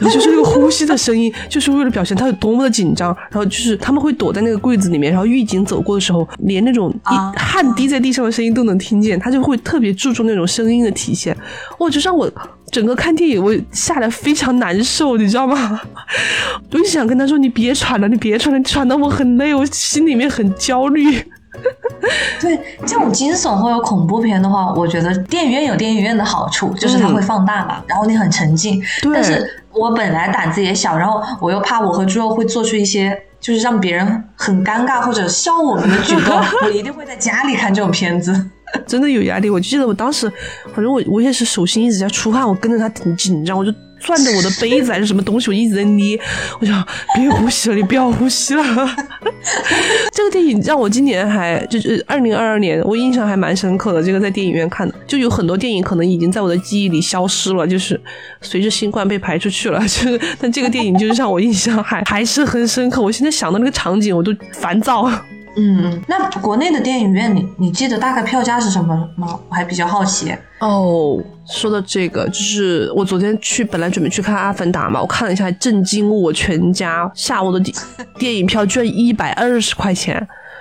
[0.00, 3.14] 就是那个呼吸的声音，就是为了表现他有多么的紧张。
[3.30, 9.18] 然后就是他们会躲在那个柜子里面，然后狱警走过的时候，连那种一汗滴在地上的声音都能听见。
[9.18, 11.36] 他就会特别注重那种声音的体现。
[11.78, 12.30] 哇，就让我
[12.70, 15.80] 整个看电影我吓得非常难受，你知道吗？
[16.70, 21.04] 我就想跟他说：“你别喘了，你别喘了，喘的我很累，我心里面很焦虑。
[22.38, 28.82] ”对这种惊悚或者恐怖片的话，我觉得电影院有电影院的好处，就是它会放大嘛，然后你很沉浸。
[29.14, 38.50] 但是我本来胆子也小，然后我又怕我和猪肉会做出一些就是让别人很尴尬或者笑我们的举动， 我一定会在家里看这种片子。
[38.88, 40.28] 真的有压力，我就记得我当时，
[40.74, 43.72] 反正我我也是手心一直在出汗，我跟着他挺紧张，我就。
[44.00, 46.18] 攥着我的杯子还是什么东西，我一直在捏。
[46.60, 48.62] 我想别呼吸了，你不要呼吸了。
[50.12, 54.02] 这个电影让我今年还就是二零二二年，我印象还蛮深刻的。
[54.02, 58.00] 这个在电影院看的，就有很多电影可能已经在我的记忆里消失了，就是
[58.40, 59.80] 随着新冠被排出去了。
[59.88, 63.02] 就是但这个电影就是让我印象还还是很深刻。
[63.02, 65.10] 我现在想到那个场景，我都烦躁。
[65.56, 69.38] 嗯，那国内的电影院，你你记得大概票价是什么吗？
[69.48, 70.34] 我还比较好奇。
[70.60, 77.74] 哦，说到这个，就是我昨天去，本来准备去看《阿凡达》嘛，我看了一下，震惊我全家，下午的电
[78.18, 80.16] 电影票居然一百二十块钱。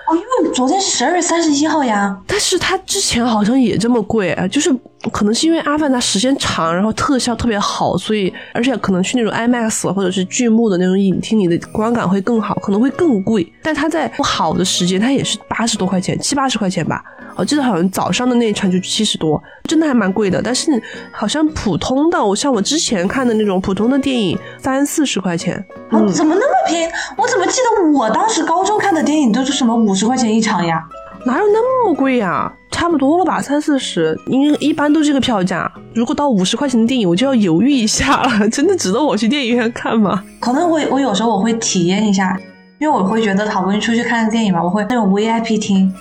[0.07, 4.69] 哦，因为昨天是十二月三十一号呀，但是它之前好像也这么贵，就是
[5.11, 13.51] 可能是因为《阿凡达》时间长，然后特效特别好，所以而且可能去那种 IMAX 或者是巨幕的那种影厅，你的观感会更好，可能会更贵。
[13.61, 17.03] 但它在不好的时间，它也是八十多块钱，七八十块钱吧。
[17.35, 20.41] 我记得好像早上的那一场就七十多，真的还蛮贵的。
[20.41, 25.63] 但是好像普通的，我像我之前看的那种普通的电影，三四十块钱。
[25.91, 26.91] 嗯，怎么那么便宜？
[27.17, 30.81] 我怎么记得我当时高中看的电影都是什么五十块钱一场呀？
[31.25, 32.51] 哪有那么贵呀？
[32.85, 35.69] 差不多了吧，三四十，因为一般都这个票价。
[35.95, 38.47] 如果到五十块钱的电影，我就要犹豫一下了。
[38.53, 40.23] 真的值得我去电影院看吗？
[40.39, 42.37] 可能我我有时候我会体验一下，
[42.77, 45.91] 因为我会觉得好不容易出去看个电影嘛，我会那种 VIP 厅。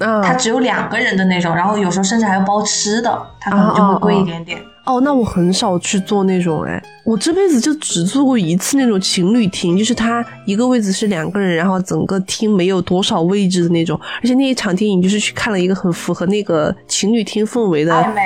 [0.00, 4.58] 它只有两个人的那种，然后有时候甚至还要包吃的，它可能就会贵一点点。
[4.58, 4.62] 哦，
[5.00, 18.20] 那我很少去做那种哎，我这辈子就只做过一次那种情侣厅，就是它一个位置是两个人，然后整个厅没有多少位置的那种，而且那一场电影就是去看了一个很符合那个情侣厅氛围的暧昧，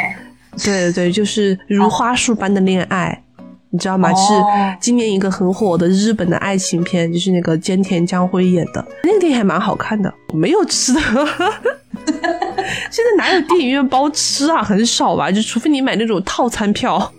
[0.64, 3.22] 对对对，就是如花束般的恋爱。
[3.70, 4.08] 你知道吗？
[4.14, 4.32] 是
[4.80, 10.12] 今年一个很火的日本的爱情片，就是那个菅田将晖演的，那个电影还蛮好看的。
[10.32, 11.00] 没有吃的，
[12.90, 14.62] 现在哪有电影院包吃啊？
[14.62, 15.30] 很少吧？
[15.30, 17.12] 就除非你买那种套餐票。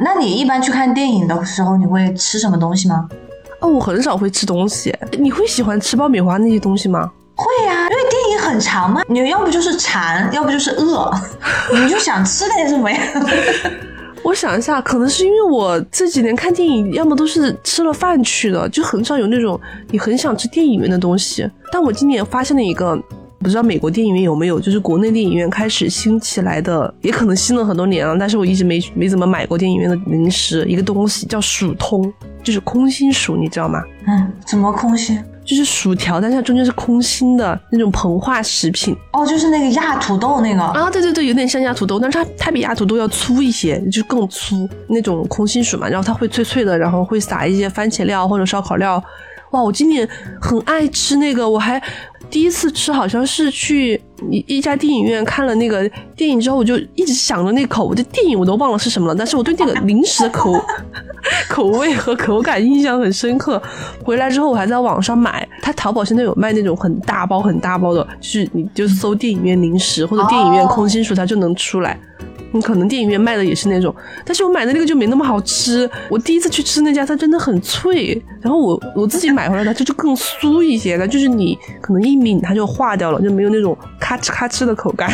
[0.00, 3.08] 那你一般去看电影的时候，你会吃什么东西吗？
[3.60, 4.94] 哦，我很少会吃东西。
[5.18, 7.10] 你会喜欢吃爆米花那些东西吗？
[7.34, 11.10] 会呀，因为电影很长嘛，你要不就是馋，要不就是饿，
[11.72, 12.98] 你就想吃点什么呀？
[14.24, 21.48] 我想一下，可能是因为我这几年看电影，要么都是吃了饭去的，就很少有那种你很想吃电影院的东西。
[21.72, 22.96] 但我今年发现了一个，
[23.40, 32.12] 不知道美国电影院有没有，就是国内电影院开始兴起来的，也可能兴了很多年了，但是我一直没没怎么买过电影院的零食，一个东西叫薯通，
[32.44, 33.82] 就是空心薯，你知道吗？
[34.06, 35.18] 嗯，怎么空心？
[35.44, 49.02] 就是薯条，但是它中间是空心的那种膨化食品哦，就是那个压土豆那个啊，对对对，有点像压土豆，但是它它比压土豆要粗一些，就更粗那种空心薯嘛，然后它会脆脆的，然后会撒一些番茄料或者烧烤料。
[49.52, 50.06] 哇，我今年
[50.40, 51.82] 很爱吃那个，我还
[52.30, 60.52] 第一次吃，好像是去一一家电影院看了那个电影之后，我就一直想着那口，我的电影我都忘了是什么了，但是我对那个零食的口
[61.48, 63.62] 口味和口感印象很深刻。
[64.02, 71.98] 回来之后我还在网上买，它淘宝现在有卖那种很大包很大包的，就是你就搜电影院零食或者电影院空心薯，它就能出来。
[72.52, 75.90] 你可能电影院卖的也是那种，但是我买的那个就没那么好吃。
[76.08, 85.10] 我第一次去吃那家，它真的很脆，然后我我自己买回来的，它就更酥一些的，就是你可能一抿它就化掉了，就没有那种咔哧咔哧的口感。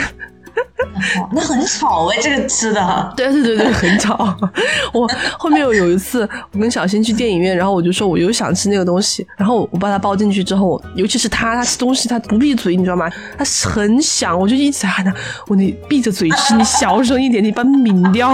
[1.32, 3.12] 那很吵哎，这个吃的。
[3.16, 4.36] 对对对对，很吵。
[4.92, 13.08] 我后面有有一次，我跟小新去电影院，然后我就说我又想吃那个东西，然后我把它抱进去之后，尤其是他，他吃东西他不闭嘴，你知道吗？
[13.36, 15.12] 他很响，我就一直喊他，
[15.46, 18.30] 我你闭着嘴吃，你小声一点，你把它抿掉，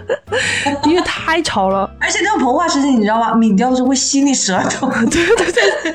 [0.84, 1.88] 因为太吵了。
[2.00, 3.34] 而且那个膨化食品，你知道吗？
[3.34, 4.90] 抿掉的时候会吸你舌头。
[5.10, 5.94] 对对对，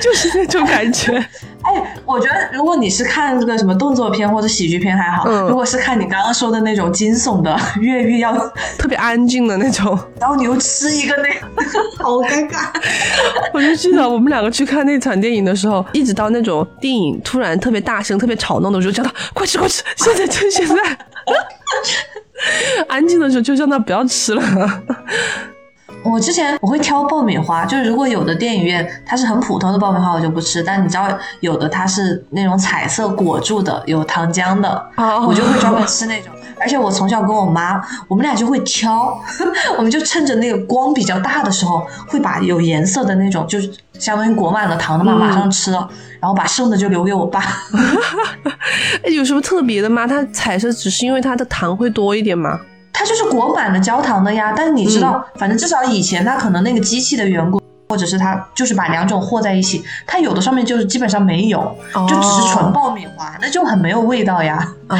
[0.00, 1.24] 就是那种感觉。
[1.62, 8.32] 哎，我觉得如果你是看这个什么动作片或者喜剧片还好，如果是看你刚刚说的那种惊悚的 越狱，要
[8.78, 11.28] 特别安静的那种，然后你又吃一个那
[11.64, 12.68] 个， 好尴尬。
[13.52, 20.74] 我就记得我们两个去看那场电影的时候，一直到那种电影突然特别大声、特别吵闹的时候，叫他快吃快吃，现在趁现在。
[22.88, 24.42] 安静的时候就叫他不要吃了。
[26.02, 30.62] 我之前我会挑爆米花，就是如果有的电影院它是很普通的爆米花，我就不吃。
[30.62, 31.06] 但你知道
[31.40, 36.32] 有的它是那种彩色裹住的，有糖浆的，我就会专门吃那种。
[36.58, 39.18] 而且我从小跟我妈，我们俩就会挑，
[39.78, 47.42] 我们就趁着那个光比较大的时候，会把有颜色的那种，就是相当于裹满了糖的嘛，马上吃了，然后把剩的就留给我爸。
[49.14, 50.06] 有什么特别的吗？
[50.06, 52.60] 它彩色只是因为它的糖会多一点吗？
[53.00, 57.58] 它就是裹满了焦糖的呀，但是你知道，反正至少以前它可能那个机器的缘故，
[57.88, 61.74] 或者是它就是把两种和在一起，它有的上面就是基本上没有，
[62.06, 64.70] 就只是纯爆米花，那就很没有味道呀。
[64.90, 64.96] 哦，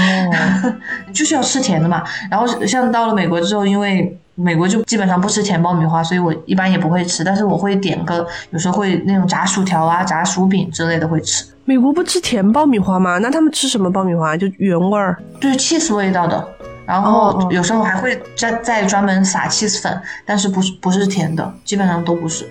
[1.12, 2.02] 就是要吃甜的嘛。
[2.30, 11.44] 然后像到了美国之后，因为美国就基本上不吃甜爆米花，所以我一般也不会吃，但是我会点个，有时候会那种炸薯条啊、炸薯饼之类的会吃。
[11.66, 13.18] 美国不吃甜爆米花吗？
[13.18, 14.34] 那他们吃什么爆米花？
[14.34, 16.48] 就原味儿，就是 cheese 味道的。
[16.90, 22.44] 然后有时候还会再再专门撒 cheese 粉，但是不是不是甜的，基本上都不是。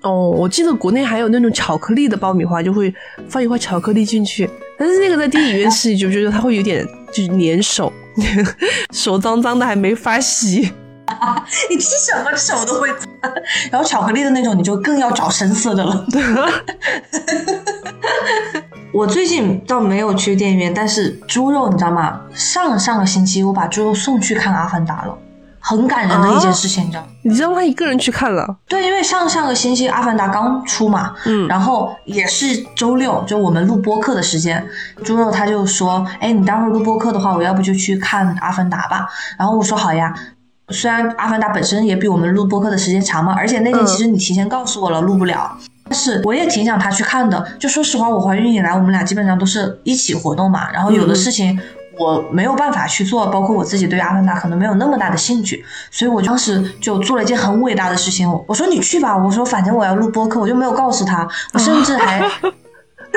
[0.00, 2.94] 哦，我记得国内还有那种巧克力的爆米花，就会
[3.28, 7.92] 放一块巧克力进去，但是那个在电影院 吃就觉得它会有点就是粘手，
[8.90, 10.72] 手脏脏的还没法洗。
[11.70, 13.32] 你吃什么手都会脏，
[13.70, 16.06] 然后巧克力的那种你就更要找深色的了。
[18.92, 22.20] 我最近倒没有去电影院，但是猪肉你知道吗？
[22.32, 25.18] 上上个星期我把猪肉送去看《阿凡达》了，
[25.58, 27.04] 很感人的一件事情，你知道？
[27.22, 28.56] 你让他一个人去看了？
[28.68, 34.64] 对，因为上上个星期《阿凡达》刚出嘛，嗯，然后也是周六，就我们录播课的时间，
[35.02, 40.14] 猪肉他就说：“哎，你待会儿录播课的话，我要不就去看《阿凡达》吧？”然后我说：“好呀。”
[40.70, 45.56] 虽然《阿凡达》本身也比我们录播客的时间长嘛，而且那天其实你提前告诉我了录不了。
[45.86, 47.46] 但是我也挺想他去看的。
[47.58, 50.70] 就说实话，我怀孕以来，我们俩基本上都是一起活动嘛。
[50.72, 51.60] 然后有的事情
[51.98, 58.26] 我没有办法去做，包括我自己对阿凡达可能没有那么大的兴趣，所以我当时就做了一件很伟大的事情。
[58.46, 61.28] 我说你去吧，我说反正我要录播客，我就没有告诉他。
[61.52, 62.22] 我甚至还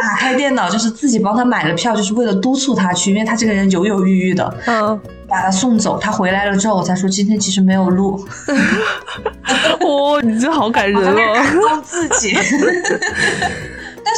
[0.01, 4.57] 打开电脑，就是自己帮他买了票，就是为了督促他去，因为他这个人犹犹豫豫的。
[4.67, 4.99] 嗯。
[5.29, 8.25] 把他送走，他回来了之后，我才说今天其实没有录。
[9.83, 11.15] 哇，你这好感人哦！
[11.35, 12.33] 感动自己。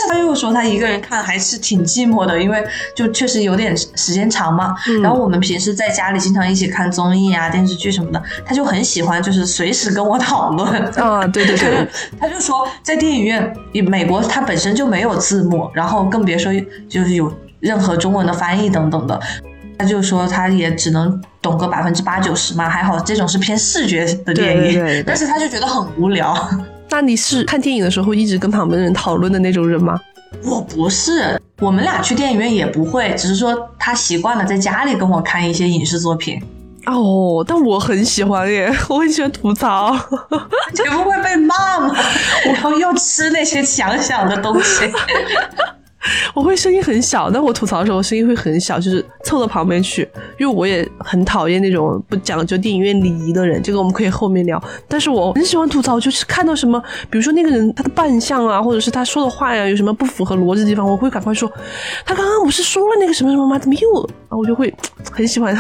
[0.10, 2.64] 他又说他一个人看还是挺寂寞的，因为
[2.96, 4.74] 就确实有点时间长嘛。
[5.04, 10.68] 然后我们平时在家里经常一起看综艺啊、电视剧什么的，他就很喜欢，就是随时跟我讨论。
[10.96, 11.88] 啊，对对对，
[12.20, 13.54] 他就说在电影院，
[13.88, 16.52] 美国它本身就没有字幕，然后更别说
[16.90, 19.20] 就是有任何中文的翻译等等的。
[19.78, 26.36] 他就说他也只能懂个百分之八九十嘛，还好这种是偏视觉的电影，但是他就觉得很无聊。
[26.90, 30.00] 那你是看电影的时候一直跟旁边人讨论的那种人吗？
[30.44, 36.42] 我不是，我们俩去电影院也不会，只是说他习惯了在家里跟我看一些影视作品。
[36.86, 39.92] 哦，但我很喜欢耶， 我很喜欢吐槽。
[40.74, 41.96] 你不会被骂吗？
[42.64, 44.92] 我要吃那些想想的东西。
[46.34, 50.08] 我会声音很小，但我吐槽的时候声音会很小，就是凑到旁边去，
[50.40, 53.62] 因为我也很讨厌那种不讲究电影院礼仪的人。
[53.62, 54.62] 这个我们可以后面聊。
[54.88, 61.52] 但是我很喜欢吐槽，就是看到什么，比如说那个人他的扮相啊，或者是他说的话呀，有什么不符合逻辑的地方，我会赶快说，
[62.06, 63.60] 他刚刚不是说了那个什么什么吗？
[63.60, 64.10] 怎么又？
[64.30, 64.74] 啊我就会
[65.12, 65.58] 很喜欢。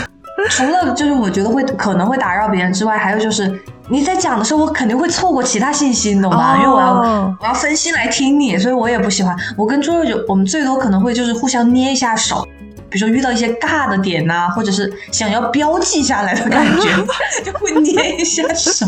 [0.47, 3.59] 除了就是我觉得会可能会打扰别人之外，还有就是
[3.89, 6.57] 你在讲的时候，我肯定会错过其他信息，你懂吗？
[6.57, 6.93] 因为我要
[7.39, 9.35] 我要分心来听你，所以我也不喜欢。
[9.57, 12.47] 我跟猪肉就我们最多可能会就是互相捏一下手。
[12.89, 16.89] 比如说遇到一些尬的点呐，或者是想要标记下来的感觉，
[17.43, 18.85] 就会捏一下手。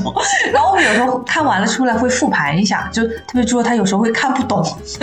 [0.52, 4.62] 然后我们有时候看完了出来会复盘一下，就特别说他有时候会看不懂，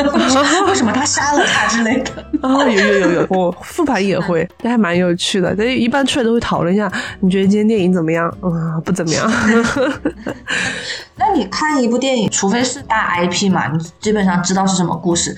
[0.66, 2.10] 为什么他杀了他之类的。
[2.42, 5.54] 啊，有有有有，我复盘也会，这还蛮有趣的。
[5.56, 6.90] 但一般出来都会讨论一下，
[7.20, 8.32] 你觉得今天电影怎么样？
[8.42, 9.30] 嗯，不怎么样。
[11.16, 15.36] 那你看一部电影，除非是大 IP 嘛，你基本上知道是什么故事。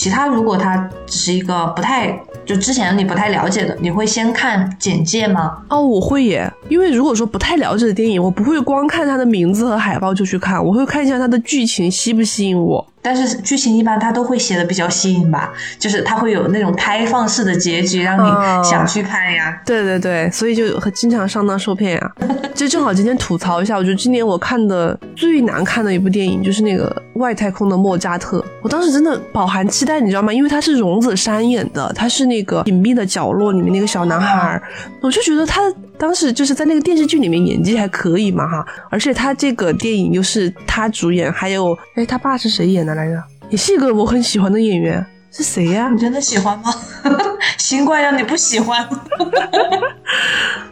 [0.00, 5.58] 其他如果它只是一个不太就之前你不太了解的，你会先看简介吗？
[5.68, 12.82] 哦，我会耶，因为如果说不太了解的电影，我不会光看它的名字和海报就去看，我会看一下它的剧情吸不吸引我。
[13.02, 19.60] 但是剧情一般它都会写的比较吸引吧，就是它会有那种开放式的结局，让你想去看呀。
[19.64, 22.12] 对对对，所以就经常上当受骗呀。
[22.54, 28.44] 就正好今天吐槽一下，我觉得今年我看的最难看的一部电影就是那个外太空的莫扎特。
[28.60, 30.30] 我当时真的饱含期待，你知道吗？
[30.30, 34.60] 因为他是荣子山演的，他是那个隐秘的角落里面那个小男孩，
[35.00, 35.62] 我就觉得他
[36.00, 38.66] 当时就是在那个电视剧里面演技还可以嘛哈。
[38.90, 42.94] 而且他这个电影又是他主演，还有哎他爸是谁演的？
[42.94, 45.90] 来着，也是一个我很喜欢的演员，是谁呀？
[45.90, 46.72] 你真的喜欢吗？
[47.58, 48.88] 新冠让你不喜欢？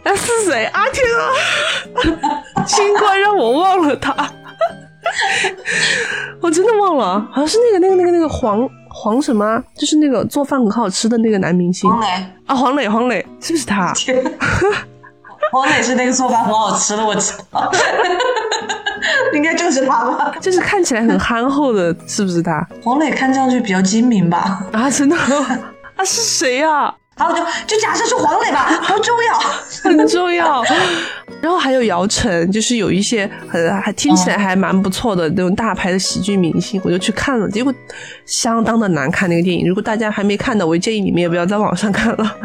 [0.03, 0.65] 那是谁？
[0.65, 1.29] 啊天啊！
[2.65, 4.11] 新冠让我忘了他，
[6.41, 11.87] 我真的忘了，好像是那个那个那个那个黄黄什么，就是那个做饭很好吃的那个男明星。
[11.89, 12.07] 黄磊
[12.47, 13.93] 啊，黄磊，黄磊是不是他？
[15.51, 17.71] 黄磊是那个做饭很好吃的，我知道。
[19.33, 22.67] 应该就是他吧，就是看起来很憨厚的，是不是他？
[22.83, 24.65] 黄磊看上去比较精明吧？
[24.71, 25.15] 啊，真的？
[25.15, 26.93] 啊，是谁呀？
[27.15, 27.37] 好，就
[27.67, 29.39] 就假设是黄磊吧，不重要，
[29.83, 30.63] 很重要。
[31.41, 37.73] 然后还有姚晨，就是有一些很还听起来还蛮不错的那种大牌的喜剧明星，我就去看了，结果
[38.25, 39.67] 相当的难看那个电影。
[39.67, 42.37] 如果大家还没看的，我建议你们也不要在网上看了，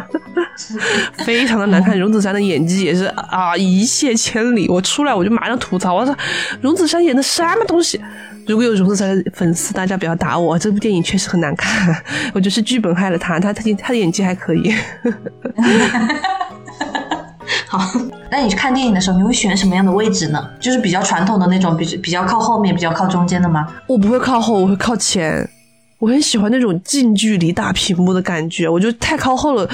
[1.24, 1.96] 非常的难看。
[1.98, 4.68] 荣梓杉的演技也是啊，一泻千里。
[4.68, 6.16] 我出来我就马上吐槽，我说
[6.60, 8.00] 荣梓杉演的什么东西？
[8.46, 10.58] 如果有荣梓杉的粉丝，大家不要打我。
[10.58, 11.96] 这部电影确实很难看，
[12.34, 13.40] 我觉得是剧本害了他。
[13.40, 14.74] 他他他的演技还可以。
[17.66, 17.80] 好，
[18.30, 20.48] 那你去看电影的时候，你会选什么样的位置呢？
[20.60, 23.66] 就是比较传统的那种，比比较靠后面，比较靠中间的吗？
[23.86, 25.48] 我不会靠后，我会靠前。
[25.98, 29.68] 我很喜欢那种近距离大屏幕的感觉，我觉得太靠后了。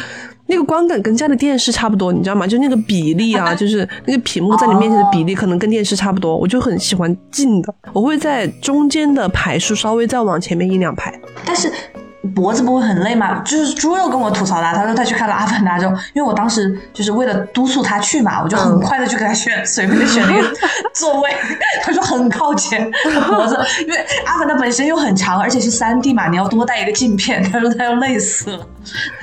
[0.50, 2.44] 那个光感跟家的电视差不多，你知道吗？
[2.46, 6.36] 就那个比例啊， 就是那个屏幕在你面前的比例，可能跟电视差不多。
[6.36, 11.18] 我就很喜欢近的，我会在中间的排数稍微再往前面一两排。
[11.46, 11.72] 但是。
[12.34, 13.40] 脖子不会很累吗？
[13.40, 20.52] 就是猪肉跟我吐槽他，他说他去看了《阿凡达》之后，因为我当时就是为了督促他去嘛，我就很快的去给他选，随便选了一个
[20.94, 21.30] 座位。
[21.82, 22.90] 他说很靠前，
[23.26, 23.96] 脖子，因为
[24.26, 27.42] 《阿凡达》本身又很长，而且是三 D 嘛，你要多带一个镜片。
[27.42, 28.66] 他说他要累死了。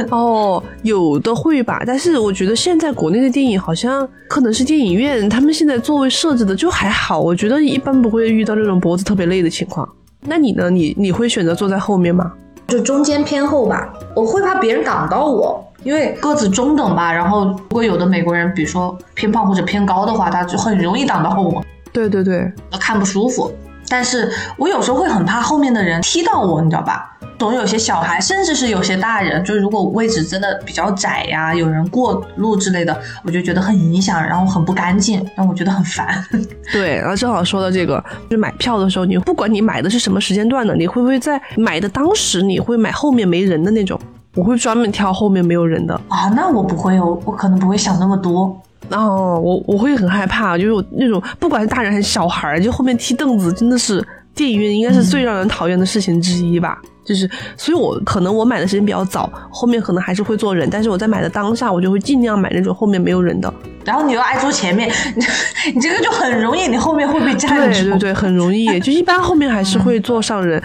[0.09, 9.87] 哦，有的会吧，但是我觉得现在国内的电影好像可能是电影院他们现在座位设置的就还好，我觉得一般不会遇到那种脖子特别累的情况。
[10.21, 10.69] 那你呢？
[10.69, 12.33] 你你会选择坐在后面吗？
[12.67, 17.13] 就中间偏后吧，我会怕别人挡到我，因为个子中等吧。
[17.13, 21.63] 然后如果有的美国人，比如说偏胖或者偏高的话，他就很容易挡到我。
[21.93, 23.49] 对对对，看不舒服。
[23.89, 27.13] 但是我有时候会很怕后面的人踢到我，你知道吧？
[27.37, 36.25] 总有些小孩，甚至是有些大人，就是如果位置真的比较窄呀，有人过路之类的，我就觉得很影响，然后很不干净，让我觉得很烦。
[36.73, 43.99] 对，然后正好说到这个，就是买票的时候，你不管你买的是什么时间段的，你会不会在买的当时你会买后面没人的那种？
[44.35, 48.55] 我会专门挑后面没有人的啊，那我不会哦，我可能不会想那么多。
[48.89, 56.77] 哦，我我会很害怕，就是那种不管是大人还是小孩，就后面踢凳子，真的是电影院应该是最让人讨厌的事情之一吧。
[57.05, 63.53] 就是，所以我可能我买的时间比较早，后面可能还是会坐人，但是我在买的当下，我就会尽量买那种后面没有人的。
[63.85, 64.91] 然后你又爱坐前面，
[65.73, 67.81] 你这个就很容易，你后面会被占住。
[67.81, 68.77] 对对对，很容易。
[68.81, 70.61] 就一般后面还是会坐上人。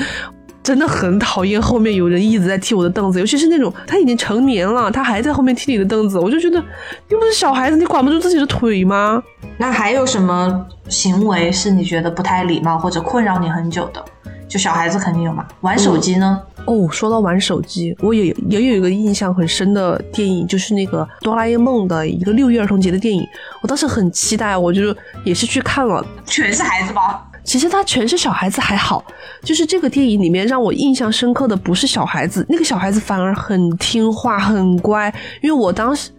[0.63, 6.63] 真的很讨厌后面有人一直在踢我的凳子，尤其是那种他已经成年了，他还在后面踢你的凳子，我就觉得
[7.09, 9.23] 又不是小孩子，你管不住自己的腿吗？
[9.59, 14.05] 那还有什么行为是你觉得不太礼貌或者困扰你很久的？
[14.49, 16.39] 就小孩子肯定有嘛，玩手机呢？
[16.67, 23.27] 哦，说到玩手机，我也也有一个印象很深的电影，就是那个哆啦 A 梦的一个六一儿童节的电影，
[23.63, 24.95] 我当时很期待，我就
[25.25, 26.05] 也是去看了。
[26.27, 27.27] 全是孩子吧？
[27.45, 29.05] 其实他全是小孩子还好，
[29.43, 35.13] 就是这个电影里面让我印象深刻的不是小孩子，那个小孩子反而很听话很乖，
[35.43, 36.11] 因为我当时，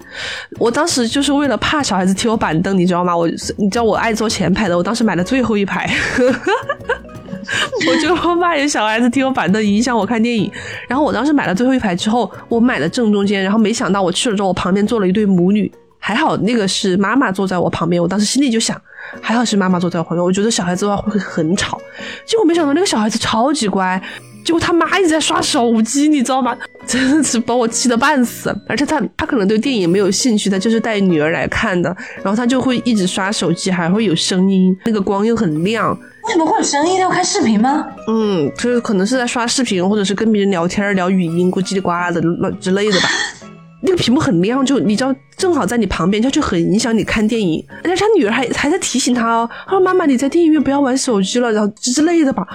[0.60, 3.16] 我当时就是为了怕小孩子踢我板凳，你知道吗？
[3.16, 5.90] 我你知道我爱坐前排的，我当时买了最后一排。
[7.88, 10.50] 我就怕有小孩子踢我板凳影响我看电影，
[10.88, 15.70] 然后我当时买了最后一排之后，我买了正中间，然后没想到我去了之后，我旁边坐了一对母女，
[16.00, 18.82] 还好那个是妈妈坐在我旁边，我当时心里就想，
[19.22, 21.80] 还好是妈妈坐在我旁边，我觉得小孩子的话会很吵，
[22.26, 24.02] 结果没想到那个小孩子超级乖，
[24.44, 26.56] 结果他妈一直在刷手机，你知道吗？
[26.86, 35.98] 真的是把我气得半死，而且他他可能对电影没有兴趣，他就是带女儿来看的，然后他就会一直刷手机，还会有声音，那个光又很亮。
[36.26, 37.00] 为什么会有声音？
[37.00, 37.86] 要看视频吗？
[38.08, 42.22] 嗯，就是可能是在刷视频，或者是跟别人聊天聊语音，咕叽里呱啦的
[42.60, 43.10] 之类的吧。
[43.86, 47.62] 那个屏幕很亮，就你知道，正好在你旁边，他就很影响你看电影。
[47.84, 52.48] 而且他女儿还还在提醒他哦，他说：“妈妈，你在电影院不要玩手机了，然后之类的吧。”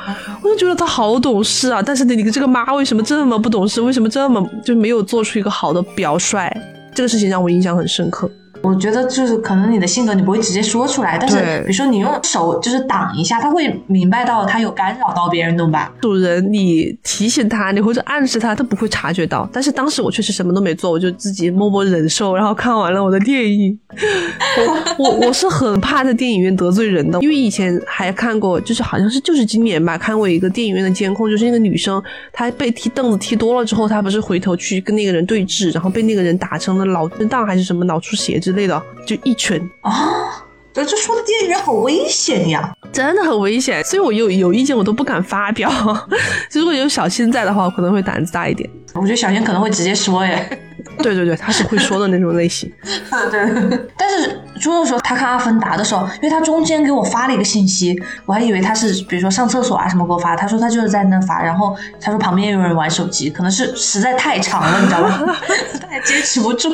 [0.43, 3.83] 我就觉得他好懂事啊，但是你这个妈为什么这么不懂事？
[3.83, 6.51] 为什么这么就没有做出一个好的表率？
[6.95, 8.31] 这个事情让我印象很深刻。
[8.63, 15.93] 我觉得就是可能你的性格你不会直接说出来，但是比如说你用手就是挡一下，他会明白到他有干扰到别人，懂吧？
[16.01, 19.49] 主人，你提醒他，你或者暗示他，他不会察觉到。
[19.53, 23.79] 但是当时我确实什么都没做，我就自己默默忍受，然后看完了我的电影。
[24.99, 32.03] 我我我是很怕在电影院得罪人的，因为以前还看过，就是好像是就是今年吧，看过一个电影院的监控，就是那个女生
[32.33, 38.41] 她被踢凳子踢多了之后，她不是回头去跟那个人对峙，然后被那个人打成了脑震荡还是什么脑出血。
[38.49, 40.43] 之类的，就一拳啊！
[40.73, 45.71] 这这说的电影院好危险呀，真的很危险，所以我有有意见我都不敢发表。
[46.53, 48.69] 如果有小新在的话，我可能会胆子大一点。
[48.95, 50.59] 我觉得小新可能会直接说耶。
[51.03, 52.73] 对对对，他是会说的那种类型。
[53.31, 65.37] 对，但是朱的说他看阿凡达的时候，因为他中间给我发了一个信息，我还以为他是比如说上厕所啊什么给我发，他说他就是在那发，然后他说旁边有人玩手机，可能是实在太长了，你知道吗？
[65.81, 66.71] 他也坚持不住。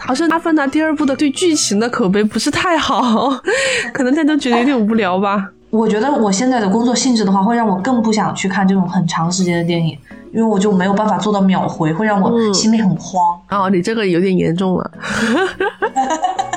[0.00, 3.30] 好像《阿凡达》第二部的对剧情的口碑不是太好，
[3.92, 5.50] 可能大家都觉得有点无聊吧。
[5.70, 9.98] 我觉得我现在的工作性质的话，会让我更不想去看这种很长时间的电影，
[10.32, 13.38] 因为我就没有办法做到秒回，会让我心里很慌。
[13.50, 14.90] 哦，你这个有点严重了。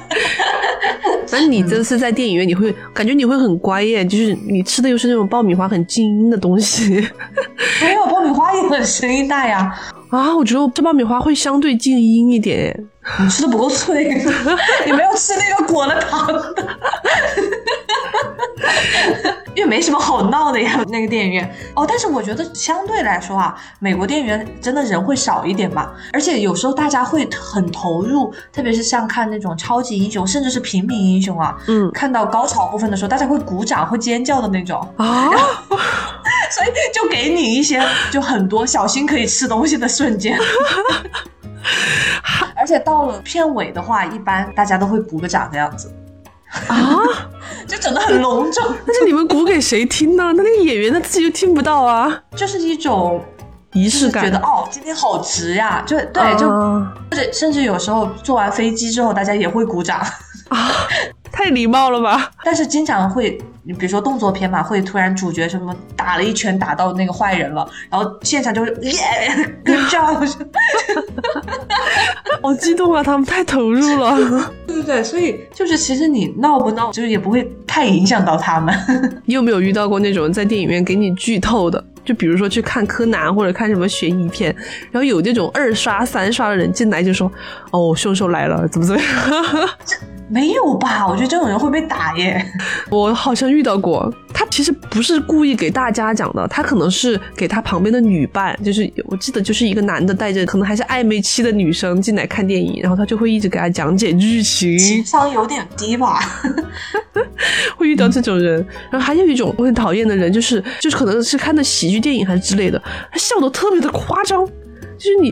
[1.32, 4.06] 那你这次在电影院，你会感觉你会很乖耶？
[4.06, 7.08] 就是你吃的又是那种爆米花很静音的东西。
[7.82, 9.74] 没有，爆米花也很声音大呀。
[10.10, 12.76] 啊，我觉得这爆米花会相对静音一点。
[13.20, 14.04] 你吃的不够脆，
[14.86, 16.68] 你没有吃那个裹了糖的。
[19.54, 21.86] 因为没什么好闹的呀，那个电影院哦。
[21.88, 25.94] 但是我觉得相对来说啊，美国电影院真的人会少一点吧。
[26.14, 35.30] 而且有时候大家会很投入，特别是像看那种超级英雄，甚至是平民英雄啊，嗯，看到高潮部分的时候，大家会鼓掌、会尖叫的那种啊。
[36.52, 37.82] 所以就给你一些
[38.12, 40.38] 就很多小心可以吃东西的瞬间。
[42.56, 45.92] 而且到了片尾的话，一般大家都会鼓个掌的样子。
[46.68, 47.30] 啊，
[47.68, 48.64] 就整的很隆重。
[48.86, 50.34] 但是你们鼓给谁听呢？
[50.36, 52.22] 那那个演员他自己又听不到啊。
[52.36, 53.24] 就是一种
[53.74, 55.84] 仪式感，觉得哦，今天好值呀。
[55.86, 60.00] 就对，就或者甚至有时候坐完飞机之后，大家也会鼓掌
[60.50, 60.72] 啊。
[61.32, 62.32] 太礼貌了吧？
[62.44, 68.92] 但是经常会，你比如说动作片嘛，会突然主角什么打了一拳打到那个坏人了，然后现场就是耶，
[69.64, 70.16] 这样，
[72.42, 73.04] 好 激动啊！
[73.04, 74.18] 他们太投入了，
[74.68, 79.22] 对对对，所以就是其实你闹不闹，就是也不会太影响到他们。
[79.26, 81.84] 你有没有遇到过那种在电影院给你剧透的？
[82.04, 84.54] 就比如说去看柯南或者看什么悬疑片，
[84.92, 87.32] 然后有那种二刷三刷的人进来就说
[87.72, 89.10] ：“哦，凶手来了，怎么怎么样？”
[90.32, 91.06] 没有吧？
[91.06, 92.44] 我觉得这种人会被打耶。
[92.90, 106.20] 我好像遇到过，他其实不是故意给大家讲的，他可能是给他旁边的女伴，就是我记得就是一个男的带着可能还是暧昧期的女生进来看电影，然后他就会一直给他讲解剧情， 情商有点低吧？
[107.76, 108.66] 会遇到这种人。
[108.90, 114.48] 然后还有一种我很讨厌的人，就是就是可能是看的喜剧电影还是之类的，他笑的特别的夸张。
[115.02, 115.32] 就是你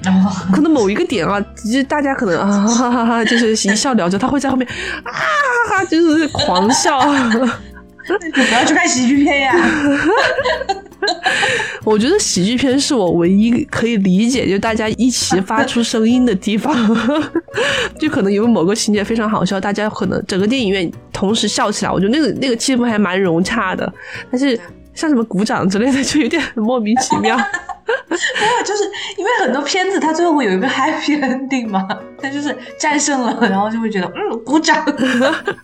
[0.51, 4.67] 可能某一个点啊，就是大家可能啊哈哈哈， 就是一笑了之，他会在后面
[5.03, 5.21] 啊哈
[5.77, 6.99] 哈，就是狂笑。
[8.25, 9.53] 你不要去看喜剧片呀！
[11.85, 16.75] 我觉得喜剧片是我唯一可以理解，就大家一起发出声音的地方。
[17.99, 23.93] 就可能因为某个情节非常好笑，大家可能整个电影院同时笑起来，我觉得那个那个气氛还蛮融洽的。
[24.31, 24.59] 但是
[24.95, 27.39] 像什么鼓掌之类的，就有点莫名其妙。
[28.09, 28.83] 没有，就是
[29.17, 31.87] 因为很多片子它最后会有一个 happy ending 嘛，
[32.21, 34.85] 它就是战胜了，然后就会觉得嗯鼓掌，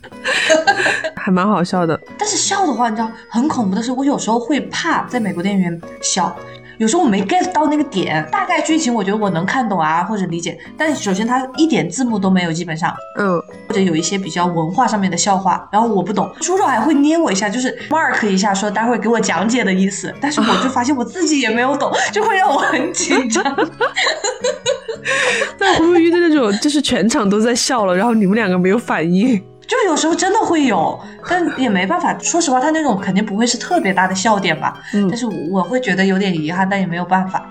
[1.15, 1.99] 还蛮好笑的。
[2.17, 6.35] 但是笑的话，你知道很恐怖的是，我有时候会怕在美国电影院笑。
[6.77, 23.43] 有时候我没 get 到那个点，大概剧情我觉得我能看懂啊或者理解，但首先它一点字幕都没有，基本上，嗯，或者有一些比较文化上面的笑话，然后我不懂，叔叔还会捏我一下，就是 mark 一下说待会给我讲解的意思，但是我就发现我自己也没有懂， 就会让我很紧张。
[25.59, 29.41] 那会不会遇到那种就是全场都在笑了，然后你们两个没有反应？
[29.67, 30.99] 就有时候真的会有，
[31.29, 32.17] 但也没办法。
[32.19, 34.79] 说实话，他那种肯定不会是特别大的笑点吧。
[34.93, 37.43] 嗯但是我会觉得有点遗憾，但也没有办法。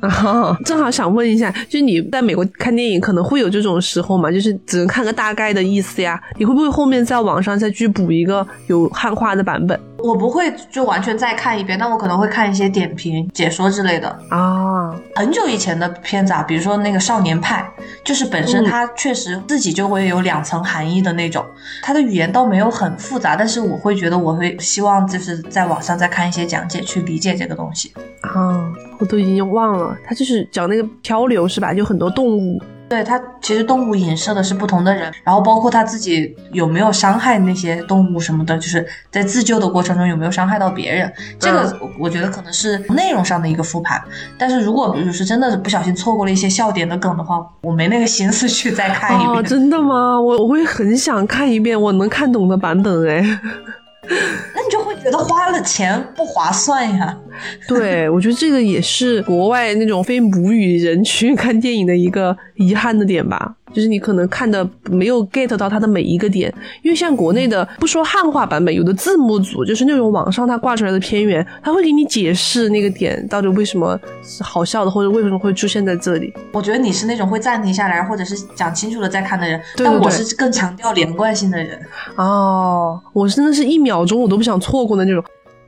[0.00, 4.28] 啊，正好想问一下，就是你在美国看电影可能会有这种时候嘛？
[4.30, 6.20] 就是只能看个大概的意思呀？
[6.38, 14.08] 你会不会后面在网上再去补一个有汉化的版本我不会就完全再看一遍，但我可能会看一些点评、解说之类的。
[14.30, 14.94] 啊？
[15.14, 17.62] 很久以前的片子啊，比如说那个《少年派》，
[18.04, 21.44] 就是本身嗯它确实自己就会有两层含义的那种，
[21.82, 27.92] 它的语言倒没有很复杂，但是我会觉得我会希望就是在网上再看一些讲解去理解这个东西。
[28.22, 31.74] 啊，我都已经忘了，它就是讲那个漂流是吧？
[31.74, 32.60] 就很多动物
[32.90, 44.02] 对他其实动物影射的是不同的人，然后包括他自己有没有伤害那些动物什么的，就是在自救的过程中有没有伤害到别人，这个我我觉得可能是内容上的一个复盘。
[44.36, 49.44] 但是如果比如是真的不小心错过了一些笑点的梗的话，我没那个心思去再看一啊，遍。
[49.44, 50.20] 真的吗？
[50.20, 53.22] 我我会很想看一遍我能看懂的版本哎。
[54.02, 57.16] 那你就会觉得花了钱不划算呀。
[57.68, 76.32] 对，我觉得这个也是国外那种非母语人群看电影的一个遗憾的点吧，就是你可能看的没有 get 到它的每一个点，因为像国内的不说汉化版本，有的字幕组就是那种网上它挂出来的片源，他会给你解释那个点到底为什么是好笑的，或者为什么会出现在这里。
[76.52, 81.78] 我觉得你是那种会暂停下来，或者是讲清楚了再看的人，对对但我是更强调连贯性的人。
[82.16, 85.22] 哦，我真的是一秒钟我都不想错过的那种。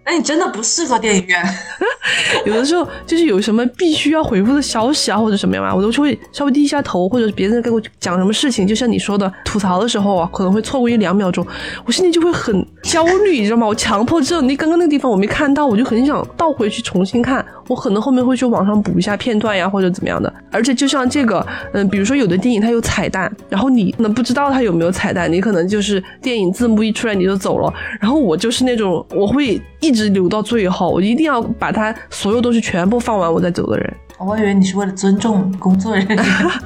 [0.05, 1.43] 那你真的不适合电影院。
[2.45, 11.47] 有的时候就是有什么必须要回复的消息啊，或者什么样啊，我都会稍微低一下头，或者别人给我讲什么事情，就像你说的吐槽的时候啊，可能会错过一两秒钟，
[11.85, 13.67] 我心里就会很焦虑，你知道吗？
[13.67, 20.33] 我强迫症，你刚刚那个地方我没看到，我就很想倒回去重新看，我可能后面会去网上补一下片段呀，或者怎么样的。
[20.51, 33.95] 而且就像这个，嗯，比如说有的电影它有彩蛋，然后你可能不知道它有没有彩蛋，你可能就是电影字幕一出来你就走了，然后我就是那种我会一直留到最后，我一定要把它所有东西全部放完我再走的人。
[34.19, 36.25] 我以为你是为了尊重工作人员。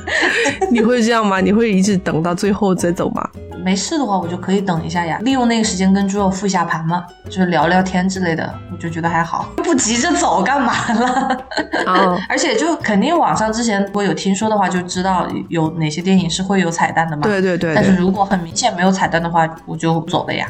[0.70, 1.40] 你会这样吗？
[1.40, 3.26] 你会一直等到最后再走吗？
[3.64, 11.44] 没事的话，我就可以等一下呀，利用那个时间跟猪肉复一下盘嘛，就是聊聊天之类的，我就觉得还好，不急着走干嘛了？
[11.86, 17.22] 啊 而且就肯定网上之前如果有听说的话，就知道有哪些电影是会有彩蛋的嘛。
[17.22, 20.46] 对对对对但是如果很明显没有彩蛋的话，我就走了呀。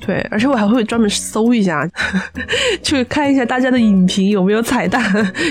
[0.00, 1.88] 对，而且我还会专门搜一下，
[2.82, 5.02] 去看一下大家的影评有没有彩蛋，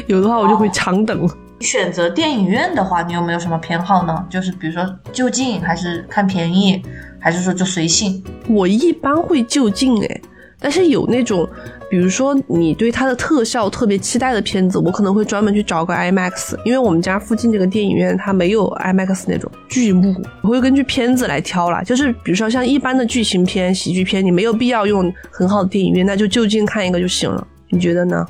[0.08, 1.30] 有的话我就会长等。
[1.60, 4.26] 选择电影院的话，你有没有什么偏好呢？
[4.30, 6.82] 就是比如说就近，还是看便宜，
[7.20, 8.24] 还是说就随性？
[8.48, 10.22] 我一般会就近哎，
[10.60, 11.50] 但是有那种，
[11.90, 21.82] 比如说你对它的特效特别期待的片子，我可能会专门去找个 IMAX，因为我们家附近这个电影院它没有 IMAX 那种剧目，我会根据片子来挑啦。
[21.82, 27.48] 就是比如说像一般的剧情片、喜剧片，你没有必要用很好的电影院，那就就近看一个就行了。
[27.70, 28.26] 你觉得呢？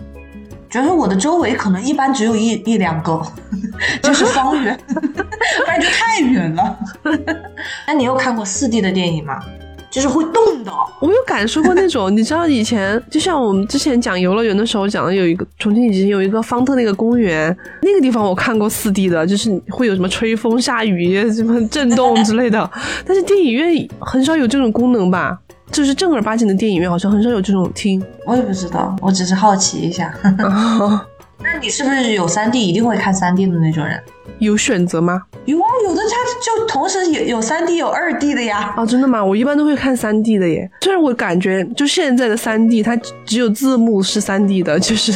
[0.70, 3.22] 觉得我的周围可能一般只有一一两个，
[4.04, 6.78] 就是方圆， 不然就太远了。
[7.88, 9.42] 那你有看过四 D 的电影吗？
[9.90, 10.72] 就是会动的。
[11.00, 22.70] 我有感受过那种，你知道以前 就像我们之前讲游乐园的时候讲的，有一个重庆以前有一个方特那个公园，那个地方我看过四 D 的，就是会有什么吹风、下雨、什么震动之类的。
[23.06, 25.40] 但是电影院很少有这种功能吧？
[25.72, 28.02] 就是正儿八经的电影院好像很少有这种厅。
[28.26, 30.14] 我也不知道，我只是好奇一下。
[31.40, 34.02] 那你是不是有三 D 一定会看三 D 的那种人？
[34.40, 35.22] 有选择吗？
[35.46, 36.16] 有啊，有的它
[36.60, 38.74] 就同时有有三 D 有二 D 的呀。
[38.76, 39.24] 啊，真的吗？
[39.24, 40.70] 我一般都会看三 D 的耶。
[40.82, 45.12] 虽然我感觉就现在的三 D，它只有字幕是三 D 的， 就是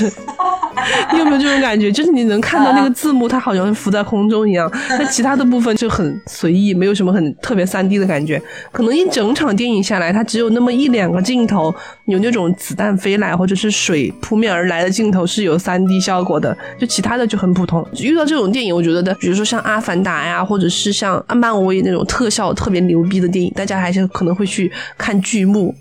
[1.13, 1.91] 你有没有这种感觉？
[1.91, 8.41] 就是你能看到那个字幕，它好像浮在空中一样， 但其他的部分就很随意，没有什么很特别三 D 的感觉。
[8.71, 11.73] 可能一整场电影下来，它只有那么一两个镜头
[12.05, 17.85] 有那种子弹飞来或者是水扑面而来的镜头是有三 D 效果的，就其他的就很普通。
[17.99, 25.73] 遇到这种电影，我觉得的，比如说像《阿凡达》呀，或者是像漫威那种特效特别牛逼的电影，大家还是可能会去看剧目，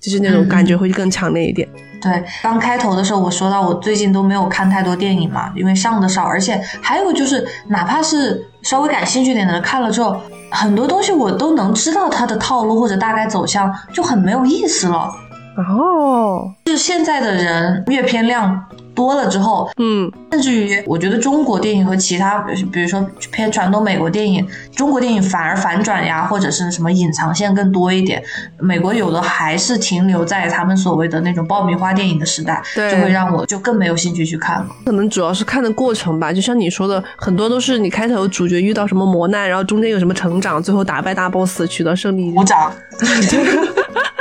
[0.00, 1.68] 就是那种感觉会更强烈一点。
[2.00, 10.20] 对，刚开头的时候我说到我最近都没有看太多电影嘛，因为上的少，而且还有就是，哪怕是稍微感兴趣点的人看了之后，
[10.50, 15.08] 很多东西我都能知道它的套路或者大概走向，就很没有意思了。
[15.56, 18.60] 哦，就是现在的人阅片量
[18.94, 22.38] 多了之后，嗯，甚至于我觉得中国电影和其他，
[22.72, 28.22] 比如说偏传统美国电影，中国电影反而反转呀，或者是什么隐藏线更多一点。
[28.58, 34.66] 美国有的还是停留在他们所谓的那种爆米花电影的时代，对就会让我就更没有兴趣去看了。
[34.84, 42.30] 可能主要是看的过程吧，就像你说的，很多都是你开头主角遇到什么磨难，然后中间有什么成长，最后打败大 boss 取得胜利。
[42.32, 42.72] 鼓掌，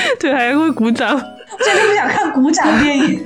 [0.20, 1.20] 对，还会鼓掌。
[1.64, 3.24] 真的不想看鼓掌电影。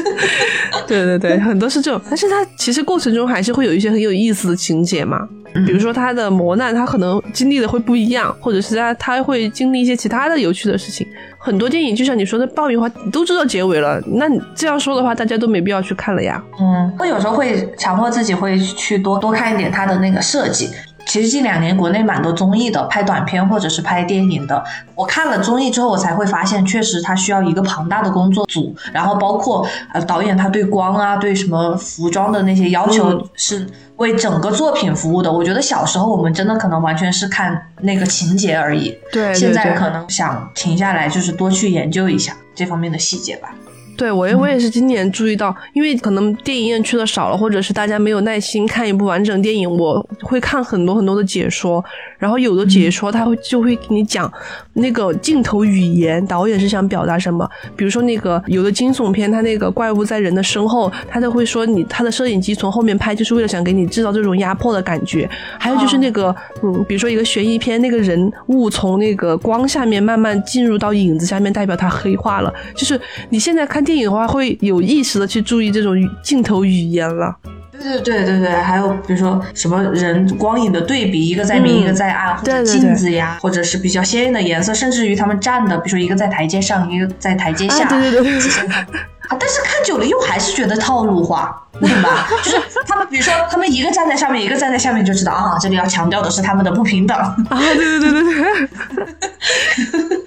[0.88, 5.28] 对对对，很多是这种，但是它其实过程中还是会有一些很有意思的情节嘛。
[5.66, 11.06] 比如说他的磨难，他可能经历的会不一样，或者是他他会经历一些其他的有趣的事情。
[11.38, 16.42] 很多电影就像你说的爆米花，你都知道结尾了，那你这样说的话，大家都没必要去看了呀。
[16.58, 20.70] 嗯，我有时候会强迫自己会去多多看一点它的那个设计。
[21.06, 24.62] 其实近两年国内蛮多综艺的，拍短片或者是拍电影的。
[24.94, 35.30] 我看了综艺之后，我才会发现，确实它需要一个庞大的工作组，然后包括呃导演他对光啊、对什么服装的那些要求嗯是为整个作品服务的。
[35.30, 43.54] 我觉得小时候我们真的可能完全是看那个情节而已，对对现在可能想停下来，就是多去研究一下这方面的细节吧。
[43.96, 51.84] 对我也我也是今年注意到，因为可能电影院去的少了，或者是大家没有耐心看一部完整电影，我会看很多很多的解说，
[52.18, 54.32] 然后有的解说他会就会给你讲
[54.72, 57.48] 那个镜头语言，导演是想表达什么。
[57.76, 65.28] 比如说那个有的惊悚片，它那个怪物在人的身后，他都会说你他的摄影机从后面拍，就是为了想给你制造这种压迫的感觉。
[65.58, 72.52] 还有就是那个嗯，比如说一个悬疑片，那个人物从那个光下面慢慢进入到影子下面，代表他黑化了。
[72.74, 77.36] 就是你现在看电影的话，会有意识的去注意这种镜头语言了。
[77.72, 81.82] 对对对对对，还有比如说什么人光影的对比，一个在明，嗯。
[81.82, 82.80] 一个在暗，或者对对对。
[82.80, 88.86] 镜子呀，或者是比较鲜艳的颜色，甚至于他们站的，比如说一个在台阶上，一个在台阶下，啊，对对对体现它啊，
[89.30, 92.28] 但是看久了又还是觉得套路化，你懂吧？
[92.44, 98.32] 就是他们，比如说他们一个站在上面，一个站在下面，就知道啊，这里要强调的是他们的不平等，啊，对对对对对，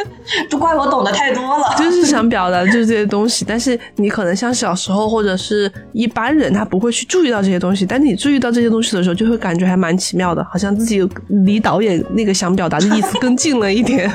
[0.50, 1.74] 都怪我懂得太多了。
[1.78, 11.08] 就是想表达的就是这些东西，但是你可能像小时候或者是一般人，他不会去注意到这些东西，但你注意到这些东西的时候，就会感觉还蛮奇妙的，好像自己
[11.46, 14.10] 离导演那个想表达的意思更近了一点。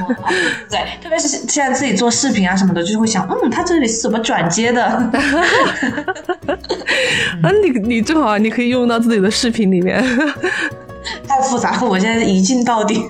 [0.68, 4.82] 对，特别是现在自己做视频啊什么的，就会想，嗯，他这里是怎么转接的？
[7.42, 10.04] 啊，你你正好你可以用到自己的视频里面。
[11.26, 13.02] 太复杂了，我现在一镜到底。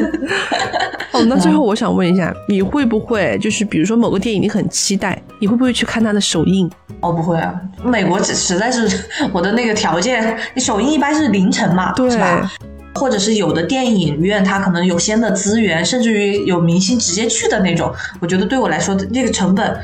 [1.12, 6.70] 哦，那最后我想问一下，你会不会就是比如说某个电影你很期待，你会不会去看它的首映？
[7.00, 8.88] 哦，不会啊，美国实实在是
[9.32, 12.52] 我的那个条件，你首映一般是凌晨嘛，对是吧？
[12.94, 19.78] 或者是有的电影院它可能有先的资源，甚至于有明星直接去的那种，我觉得对我来说这个成本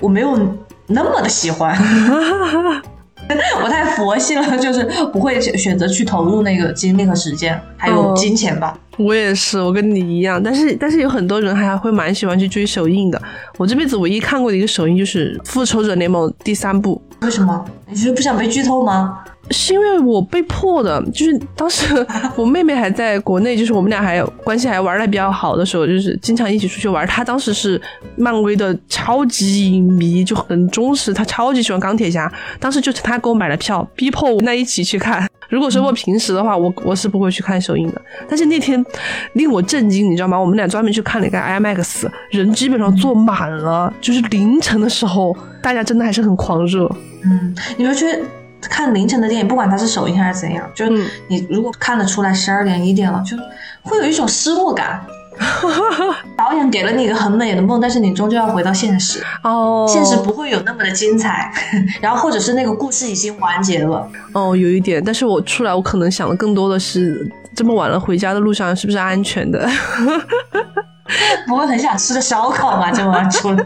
[0.00, 0.38] 我没有
[0.86, 1.76] 那么的喜欢。
[3.62, 8.78] 我太佛系了，就是不会选择去投入那个精力和时间，还有哦金钱吧。
[8.96, 13.22] 我也是，我跟你一样，但是但是有很多人还会蛮喜欢去追首映的。
[13.56, 17.64] 我这辈子唯一看过的一个首映就是《复仇者联盟》第三部，为什么？
[17.88, 19.18] 你是不想被剧透吗？
[19.50, 27.06] 是因为我被迫的，就是当时我妹妹还在国内，就是我们俩还关系还玩的比较好的时候，就是经常一起出去玩。
[27.06, 27.80] 她当时是
[28.16, 32.30] 漫威的超级影迷，就很忠实，她超级喜欢钢铁侠。
[32.60, 35.26] 当时就是她给我买了票，逼迫我们俩一起去看。
[35.48, 38.02] 如果说我平时的话，我我是不会去看首映的。
[38.28, 38.84] 但是那天
[39.32, 40.38] 令我震惊，你知道吗？
[40.38, 46.86] 我们俩专门去看了一个 IMAX，人基本上坐满了，就是凌晨的时候，大家真的还是很狂热。
[47.24, 48.20] 嗯，你们觉得
[48.62, 53.36] 看凌晨的电影，不管它是首映还是怎样，就是嗯你如果看得出来十二点一点了，就
[53.82, 55.00] 会有一种失落感。
[56.36, 61.52] 导演给了你一个很美的梦，但是你终究要回到现实，哦，现实不会有那么的精彩。
[62.02, 69.64] 然后或者是那个故事已经完结了，哦，有一点，但是我出来，我可能想的更多的是，这么晚了回家的路上是不是安全的？
[71.46, 72.90] 不会很想吃个烧烤吗？
[72.90, 73.64] 这么晚出来，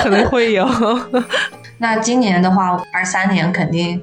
[0.00, 0.68] 可能会有。
[1.78, 4.00] 那今年的话，二三年肯定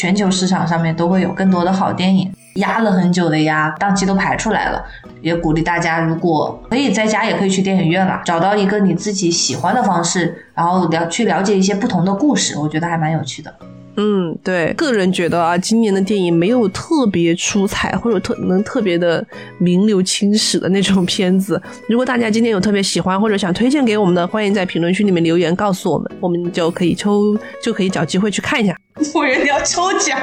[0.00, 4.82] 全球市场上面都会有更多的好电影，压了很久的压，档期都排出来了。
[5.20, 13.54] 也鼓励大家，如果可以在家，也可以去电影院了，找到一个你自己喜欢的方式，然后了去了解一些不同的故事，我觉得还蛮有趣的。
[13.96, 19.24] 嗯，对，个人觉得啊，今年的电影没有特别出彩或者特能特别的
[19.58, 21.60] 名留青史的那种片子。
[21.88, 28.74] 如果大家今天有特别喜欢或者想推荐给我们的，欢迎在评论区里面留言告诉我们，我们就可以抽，就可以找机会去看一下。
[29.12, 30.18] 我以为你要抽奖，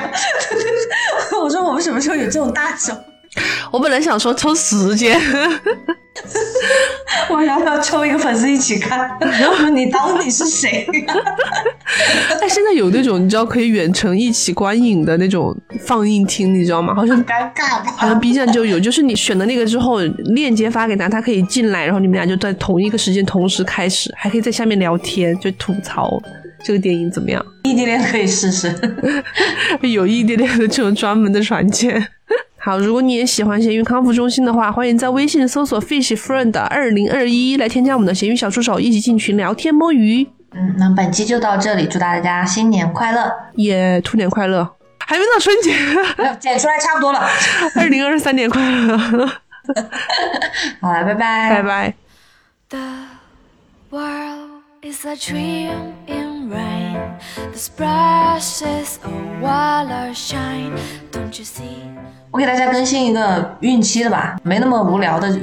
[1.43, 2.97] 我说我们什么时候有这种大奖？
[3.72, 5.20] 我本来想说抽时间，
[7.30, 8.99] 我要不要抽一个粉丝一起看？
[9.20, 10.88] 然 后你到底是谁？
[12.39, 16.93] 但 现在有那种你知道可以远程一起观影的那种放映厅，你知道吗？
[16.95, 17.93] 好像尴尬吧？
[17.97, 19.99] 好像 B 站就有，就是你选的那个之后，
[20.34, 26.22] 链接发给他，他可以进来，然后你们俩就在同一个时间同时开始，还可以在下面聊天，就吐槽
[26.63, 27.43] 这个电影怎么样。
[27.63, 28.74] 异地恋可以试试。
[29.82, 32.07] 有异地恋的这种专门的软件。
[32.68, 40.28] 好，如果你也喜欢咸鱼康复中心的话，欢迎在微信搜索 Fish Friend 二零二一来添加我们的咸鱼小助手，一起进群聊天摸鱼。
[40.51, 44.70] 嗯，那本期就到这里，祝大家新年快乐，也兔年快乐！
[44.99, 45.72] 还没到春节，
[46.41, 47.26] 剪出来差不多了。
[47.80, 48.97] 二零二三年快乐！
[50.82, 51.93] 好了，拜拜，拜拜。
[52.68, 52.80] The
[53.91, 54.46] world
[54.84, 57.17] It's a dream in rain.
[57.51, 60.78] The splashes of water shine.
[61.11, 61.82] Don't you see?
[62.30, 65.34] 我给大家更新一个孕期的吧，没那么无聊的，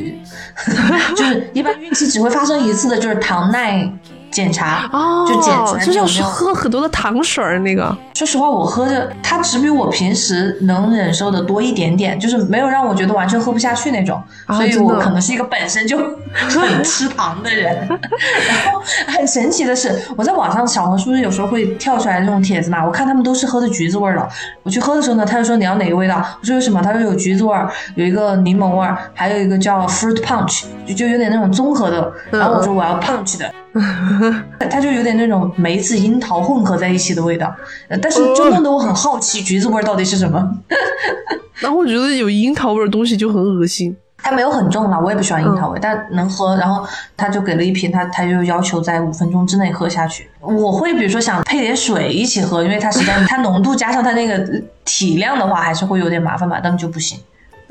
[1.17, 3.91] 就是一般孕期只会发生一次的，就是糖耐
[4.35, 6.27] 检查，哦，就检查就是要你有没有。
[6.27, 7.97] 喝很多的糖水儿那个。
[8.15, 15.97] 说实话，我喝着它只比我平时能忍受的多一点点，就是没有让我觉得完全喝不下去那种，啊所以我可能是一个本身就
[16.35, 17.77] 很吃糖的人。
[17.87, 24.29] 然后很神奇的是，我在网上小红书有时候会跳出来那种帖子嘛，我看他们都是喝的橘子味儿的。
[24.65, 26.83] 我去喝的时候呢，他就说你要哪个味道，我说有什么？
[26.83, 32.13] 他说有橘子味儿，有一个柠檬味儿，还有一个叫 fruit punch，就就有点那种综合的。
[32.33, 33.53] 然后我说我要 punch 的。
[34.71, 37.55] 它就有点那种梅子、樱桃混合在一起的味道，
[37.89, 40.59] 呃但是就弄得我很好奇，橘子味到底是什么？
[41.61, 43.97] 然后我觉得有樱桃味儿的东西就很恶心。
[44.19, 46.57] 它没有很重啦，我也不喜欢樱桃味，但能喝。
[46.57, 46.83] 然后
[47.15, 50.27] 他就给了一瓶，他他就要求在五分钟之内喝下去。
[50.41, 54.39] 我会比如说想配点水一起喝，因为它实在它浓度加上它那个
[54.87, 57.19] 体量的话，还是会有点麻烦吧，但就不行。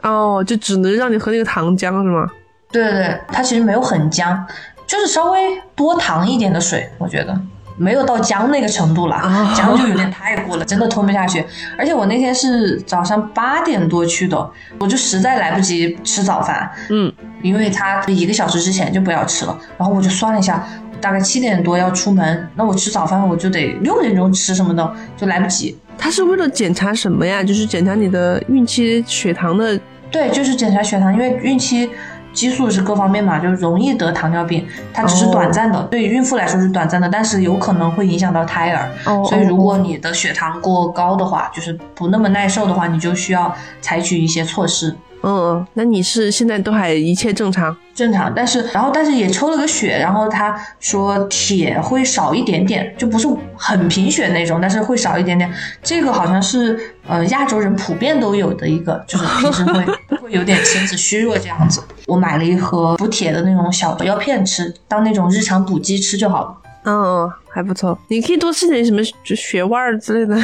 [0.03, 2.29] 哦，就只能让你喝那个糖浆是吗？
[2.71, 4.45] 对对对，它其实没有很僵，
[4.93, 7.35] 就是稍微多糖一点的水，我觉得
[7.77, 11.43] 没有到姜那个程度啦，啊僵就有点太过了，真的吞不下去。
[11.75, 20.63] 而且我那天是早上八点多去的，我就实在来不及吃早饭，嗯，因为他一个小时之前就不要吃了，然后我就算了一下，
[21.01, 25.75] 大概七点多要出门，那我吃早饭我就得六点钟吃什么的，就来不及。
[25.97, 27.43] 他是为了检查什么呀？
[27.43, 29.79] 就是检查你的孕期血糖的。
[30.11, 31.89] 对，就是检查血糖，因为孕期
[32.33, 38.89] 激素是各方面嘛，就是容易得糖尿病，它只是短暂的，对于孕妇来说是短暂的，但是有可能会影响到胎儿。
[39.05, 44.95] 哦所以如果你的血糖过高的话，就是不那么耐受的话，你就需要采取一些措施。
[45.21, 47.75] 嗯，那你是现在都还一切正常？
[47.95, 55.51] 正常，但是然后但是也抽了个血，然后他说铁会少一点点，就不是很贫血那种，但是会少一点点。
[55.81, 59.85] 这个好像是呃亚洲人普遍都有的一个，就是平时会
[60.17, 61.81] 会有点身子虚弱这样子。
[62.07, 66.57] 我买了一盒补铁的那种小药片吃，当那种日常补剂吃就好了。
[66.85, 67.97] 嗯嗯，还不错。
[68.09, 70.35] 你可以多吃点什么就血丸儿之类的，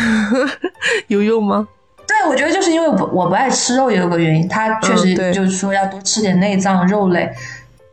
[1.07, 1.67] 有用吗？
[2.21, 7.29] 对，我觉得就是因为我我不爱吃肉也有个原因，他确实就是说要多吃点内脏肉类，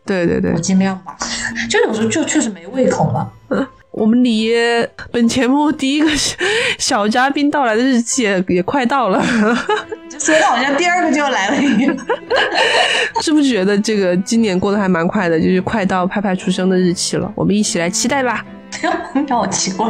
[0.05, 1.16] 对对对我，尽量吧。
[1.70, 3.33] 就有时候就确实没胃口了。
[3.93, 4.51] 我们离
[5.11, 6.37] 本节目第一个小
[6.79, 9.24] 小嘉宾到来的日期也也快到了，
[10.11, 11.97] 就说的好像第二个就要来了一样。
[13.22, 15.41] 是不是觉得这个今年过得还蛮快的？
[15.41, 18.45] 就是快到派派出生的日期了，我们一起来期待吧。
[19.27, 19.87] 让我奇怪，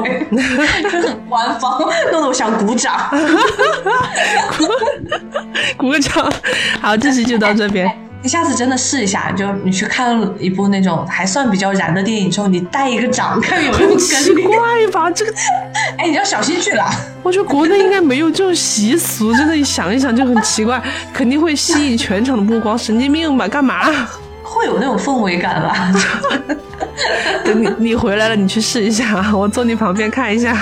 [0.83, 1.79] 就很官方，
[2.13, 2.95] 弄得我想鼓掌。
[5.77, 6.33] 鼓个掌。
[6.81, 7.89] 好，这期就到这边。
[8.23, 14.43] 你下次真的试一下，就你去看一部那种还算比较燃的电影之后，你带一个掌，看有没有奇跟奇。
[14.43, 14.59] 怪
[14.91, 15.09] 吧？
[15.11, 15.33] 这个，
[15.97, 16.85] 哎，你要小心去了。
[17.23, 20.83] 我觉得国内应该没有这种习俗，真的，想一想就很奇怪，
[21.13, 22.77] 肯定会吸引全场的目光。
[22.77, 23.47] 神经病吧？
[23.47, 24.09] 干嘛？
[24.47, 25.93] 会有那种氛围感吧。
[27.45, 30.55] 等你你回来了，你去试一下， 我坐你旁边看一下。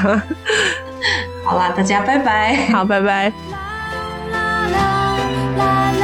[1.44, 2.56] 好啦，大家拜拜。
[2.72, 3.32] 好，拜拜。
[4.32, 4.68] la
[5.58, 6.03] la la